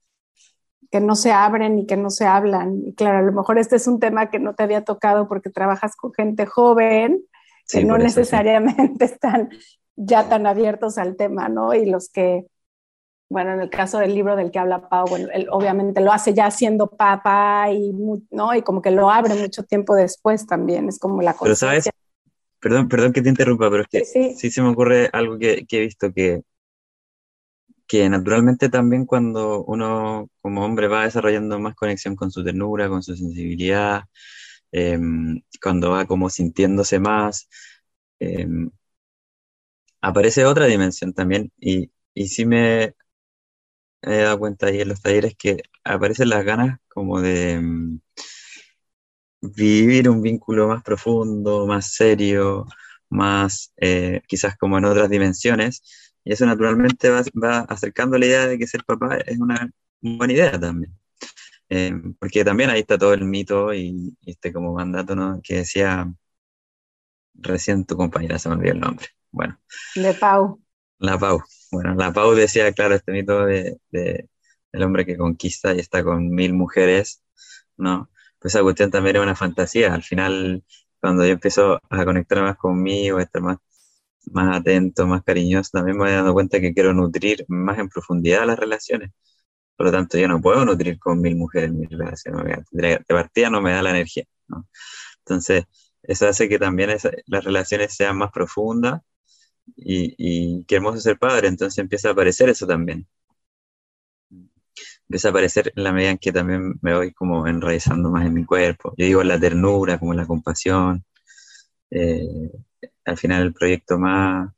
[0.90, 2.82] que no se abren y que no se hablan.
[2.86, 5.50] Y claro, a lo mejor este es un tema que no te había tocado porque
[5.50, 7.24] trabajas con gente joven,
[7.70, 9.50] que no necesariamente están
[9.96, 11.74] ya tan abiertos al tema, ¿no?
[11.74, 12.46] Y los que,
[13.28, 16.34] bueno, en el caso del libro del que habla Pau, bueno, él obviamente lo hace
[16.34, 17.92] ya siendo papá y,
[18.30, 18.54] ¿no?
[18.54, 21.44] Y como que lo abre mucho tiempo después también, es como la cosa.
[21.44, 21.90] Pero sabes,
[22.60, 25.78] perdón, perdón que te interrumpa, pero es que sí, se me ocurre algo que, que
[25.78, 26.42] he visto que
[27.86, 33.02] que naturalmente también cuando uno como hombre va desarrollando más conexión con su ternura, con
[33.02, 34.04] su sensibilidad,
[34.72, 37.48] em, cuando va como sintiéndose más,
[38.18, 38.70] em,
[40.00, 42.94] aparece otra dimensión también y, y sí me
[44.06, 48.00] he dado cuenta ahí en los talleres que aparecen las ganas como de em,
[49.40, 52.66] vivir un vínculo más profundo, más serio,
[53.08, 55.82] más eh, quizás como en otras dimensiones
[56.24, 60.58] y eso naturalmente va, acercando la idea de que ser papá es una buena idea
[60.58, 60.96] también.
[61.68, 65.40] Eh, porque también ahí está todo el mito y, este como mandato ¿no?
[65.42, 66.12] que decía
[67.34, 69.06] recién tu compañera se me olvidó el nombre.
[69.30, 69.58] Bueno.
[69.94, 70.60] De Pau.
[70.98, 71.42] La Pau.
[71.74, 73.78] Bueno, la Pau decía, claro, este mito de,
[74.72, 77.22] el hombre que conquista y está con mil mujeres,
[77.76, 78.10] ¿no?
[78.38, 79.92] Pues esa cuestión también es una fantasía.
[79.94, 80.64] Al final,
[81.00, 83.58] cuando yo empiezo a conectar más conmigo, a estar más,
[84.32, 88.46] más atento, más cariñoso, también me voy dando cuenta que quiero nutrir más en profundidad
[88.46, 89.10] las relaciones.
[89.76, 92.64] Por lo tanto, yo no puedo nutrir con mil mujeres mis relaciones.
[92.70, 94.68] De partida no me da la energía, ¿no?
[95.20, 95.64] Entonces,
[96.02, 96.90] eso hace que también
[97.26, 99.02] las relaciones sean más profundas
[99.76, 103.06] y, y qué hermoso ser padre, entonces empieza a aparecer eso también.
[105.08, 108.34] Empieza a aparecer en la medida en que también me voy como enraizando más en
[108.34, 108.94] mi cuerpo.
[108.96, 111.04] Yo digo la ternura, como la compasión.
[111.90, 112.50] Eh,
[113.04, 114.50] al final el proyecto más,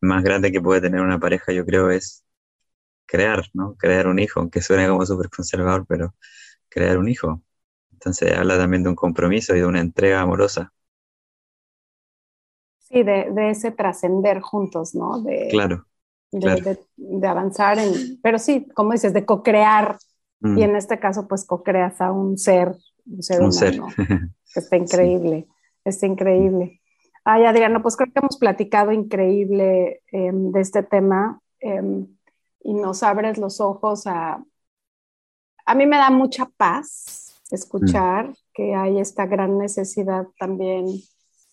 [0.00, 2.24] más grande que puede tener una pareja, yo creo, es
[3.06, 3.76] crear, ¿no?
[3.76, 6.14] Crear un hijo, aunque suene como súper conservador, pero
[6.68, 7.42] crear un hijo.
[7.92, 10.72] Entonces habla también de un compromiso y de una entrega amorosa.
[12.90, 15.20] Sí, de, ese trascender juntos, ¿no?
[15.20, 15.84] De, claro.
[16.30, 19.98] De, avanzar en, pero sí, como dices, de co-crear.
[20.40, 20.58] Mm.
[20.58, 22.74] Y en este caso, pues co-creas a un ser,
[23.06, 23.88] un ser humano.
[24.54, 25.46] que está increíble,
[25.84, 26.80] está increíble.
[27.24, 32.06] Ay, Adriano, pues creo que hemos platicado increíble em, de este tema em,
[32.62, 34.42] y nos abres los ojos a...
[35.66, 40.86] A mí me da mucha paz escuchar que hay esta gran necesidad también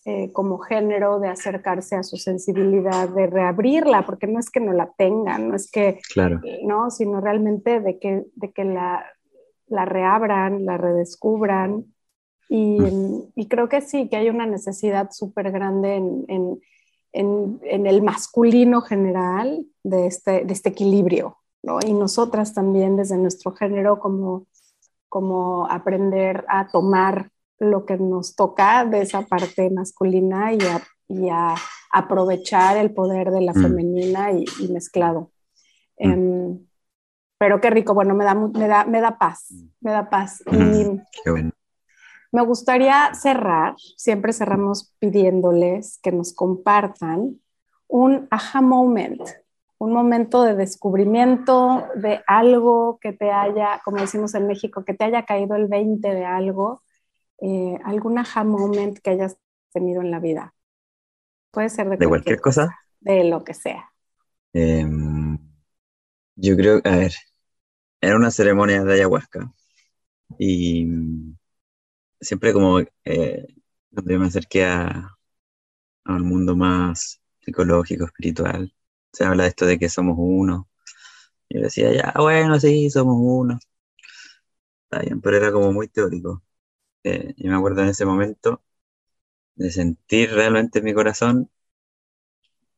[0.08, 4.72] eh, como género de acercarse a su sensibilidad, de reabrirla, porque no es que no
[4.72, 6.40] la tengan, no es que, claro.
[6.62, 9.04] no, sino realmente de que, de que la,
[9.66, 11.92] la reabran, la redescubran.
[12.48, 13.32] Y, mm.
[13.34, 16.60] y, creo que sí, que hay una necesidad súper grande en, en,
[17.12, 21.80] en, en, el masculino general de este, de este equilibrio, ¿no?
[21.84, 24.46] Y nosotras también desde nuestro género como
[25.08, 31.54] como aprender a tomar lo que nos toca de esa parte masculina y a,
[31.92, 33.62] aprovechar el poder de la mm.
[33.62, 35.30] femenina y, mezclado.
[35.98, 36.10] Mm.
[36.10, 36.66] Em,
[37.38, 40.42] pero qué rico, bueno, me da, me da, me da paz, me da paz.
[40.50, 41.00] Y
[42.32, 47.40] me gustaría cerrar, siempre cerramos pidiéndoles que nos compartan
[47.88, 49.22] un aha moment,
[49.78, 55.04] un momento de descubrimiento de algo que te haya, como decimos en México, que te
[55.04, 56.82] haya caído el 20 de algo,
[57.40, 59.36] eh, algún aha moment que hayas
[59.72, 60.54] tenido en la vida.
[61.50, 62.78] Puede ser de, cualquier, cosa?
[63.00, 63.90] De lo que sea.
[64.52, 65.38] Em,
[66.34, 67.12] yo creo, a ver,
[68.00, 69.52] era una ceremonia de ayahuasca
[70.38, 70.86] y
[72.20, 73.46] siempre como eh,
[73.90, 75.16] donde me acerqué a,
[76.04, 78.74] al mundo más psicológico, espiritual,
[79.12, 80.68] se habla de esto de que somos uno.
[81.50, 83.58] Yo decía, ya, bueno, sí, somos uno.
[84.84, 86.42] Está bien, pero era como muy teórico.
[87.06, 88.64] Eh, y me acuerdo en ese momento
[89.56, 91.50] de sentir realmente en mi corazón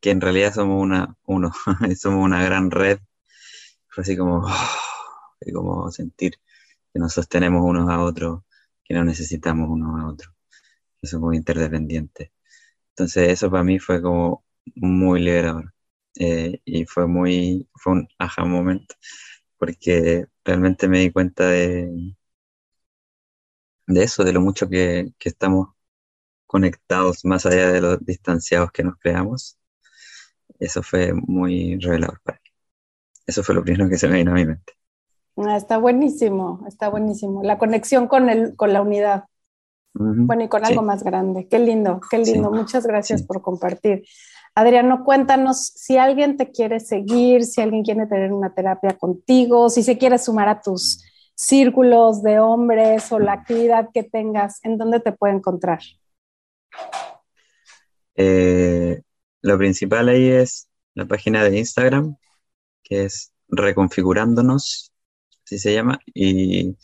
[0.00, 1.52] que en realidad somos una, uno,
[1.98, 2.98] somos una gran red.
[3.88, 4.46] Fue así como,
[5.40, 6.34] y como sentir
[6.92, 8.42] que nos sostenemos unos a otros,
[8.84, 10.34] que no necesitamos unos a otros,
[11.00, 12.30] que somos interdependientes.
[12.90, 14.44] Entonces eso para mí fue como
[14.76, 15.74] muy liberador.
[16.16, 18.90] Eh, y fue muy, fue un aha moment,
[19.58, 22.16] porque realmente me di cuenta de,
[23.88, 25.70] de eso, de lo mucho que, que estamos
[26.46, 29.58] conectados más allá de los distanciados que nos creamos.
[30.58, 32.50] Eso fue muy revelador para mí.
[33.26, 34.74] Eso fue lo primero que se me vino a mi mente.
[35.36, 37.42] Ah, está buenísimo, está buenísimo.
[37.42, 39.24] La conexión con, el, con la unidad.
[39.94, 41.48] Bueno, y con algo más grande.
[41.48, 42.50] Qué lindo, qué lindo.
[42.50, 44.04] Muchas gracias por compartir.
[44.54, 49.82] Adriano, cuéntanos si alguien te quiere seguir, si alguien quiere tener una terapia contigo, si
[49.82, 51.02] se quiere sumar a tus
[51.38, 55.78] círculos de hombres o la actividad que tengas, ¿en dónde te puede encontrar?
[58.16, 59.00] Eh,
[59.42, 62.16] lo principal ahí es la página de Instagram,
[62.82, 64.92] que es reconfigurándonos,
[65.44, 66.76] así se llama, y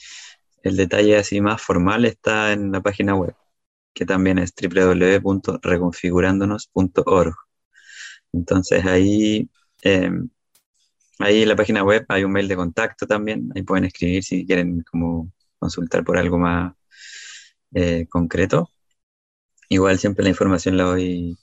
[0.63, 3.35] el detalle así más formal está en la página web,
[3.93, 7.35] que también es www.reconfigurándonos.org.
[8.33, 9.51] Entonces ahí,
[9.83, 10.29] em,
[11.19, 14.47] ahí en la página web hay un mail de contacto también, ahí pueden escribir si
[14.47, 16.75] quieren como consultar por algo más
[17.73, 18.71] eh, concreto.
[19.69, 21.37] Igual siempre la información la voy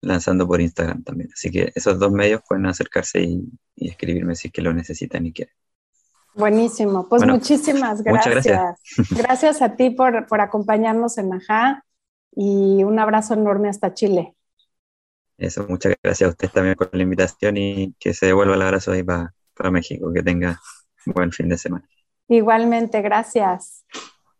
[0.00, 3.44] lanzando por Instagram también, así que esos dos medios pueden acercarse y,
[3.76, 5.54] escribirme si es que lo necesitan y quieren.
[6.34, 8.44] Buenísimo, pues muchísimas gracias.
[8.46, 9.10] gracias.
[9.10, 9.62] gracias.
[9.62, 11.84] a ti por, por acompañarnos en Ajá
[12.34, 14.34] y un abrazo enorme hasta Chile.
[15.38, 18.92] Eso, muchas gracias a usted también por la invitación y que se devuelva el abrazo
[18.92, 20.12] ahí para México.
[20.12, 20.60] Que tenga
[21.06, 21.86] un buen fin de semana.
[22.28, 23.84] Igualmente, gracias.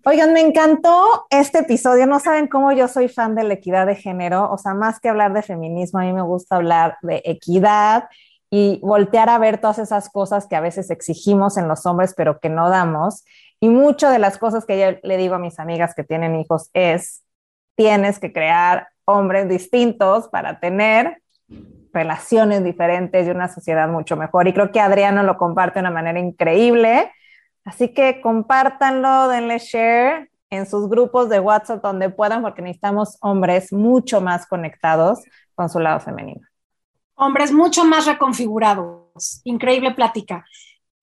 [0.05, 2.07] Oigan, me encantó este episodio.
[2.07, 4.51] No saben cómo yo soy fan de la equidad de género.
[4.51, 8.09] O sea, más que hablar de feminismo, a mí me gusta hablar de equidad
[8.51, 12.39] y voltear a ver todas esas cosas que a veces exigimos en los hombres, pero
[12.39, 13.25] que no damos.
[13.61, 16.71] Y mucho de las cosas que yo le digo a mis amigas que tienen hijos
[16.73, 17.25] es,
[17.75, 21.23] tienes que crear hombres distintos para tener
[21.93, 24.47] relaciones diferentes y una sociedad mucho mejor.
[24.47, 27.11] Y creo que Adriano lo comparte de una manera increíble.
[27.65, 33.73] Así que compártanlo, denle share en sus grupos de WhatsApp donde puedan, porque necesitamos hombres
[33.73, 35.21] mucho más conectados
[35.55, 36.47] con su lado femenino.
[37.15, 39.41] Hombres mucho más reconfigurados.
[39.45, 40.45] Increíble plática.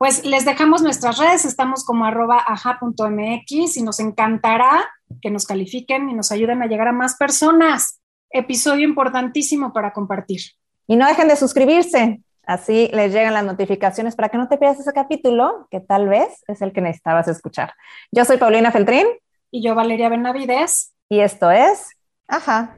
[0.04, 4.84] Pues les dejamos nuestras redes, estamos como arroba aja.mx y nos encantará
[5.22, 8.02] que nos califiquen y nos ayuden a llegar a más personas.
[8.30, 10.42] Episodio importantísimo para compartir.
[10.88, 12.20] Y no dejen de suscribirse.
[12.46, 16.44] Así les llegan las notificaciones para que no te pierdas ese capítulo, que tal vez
[16.50, 17.72] es el que necesitabas escuchar.
[18.12, 19.08] Yo soy Paulina Feltrín.
[19.52, 20.94] Y yo Valeria Benavides.
[21.08, 21.92] Y esto es
[22.28, 22.76] Ajá.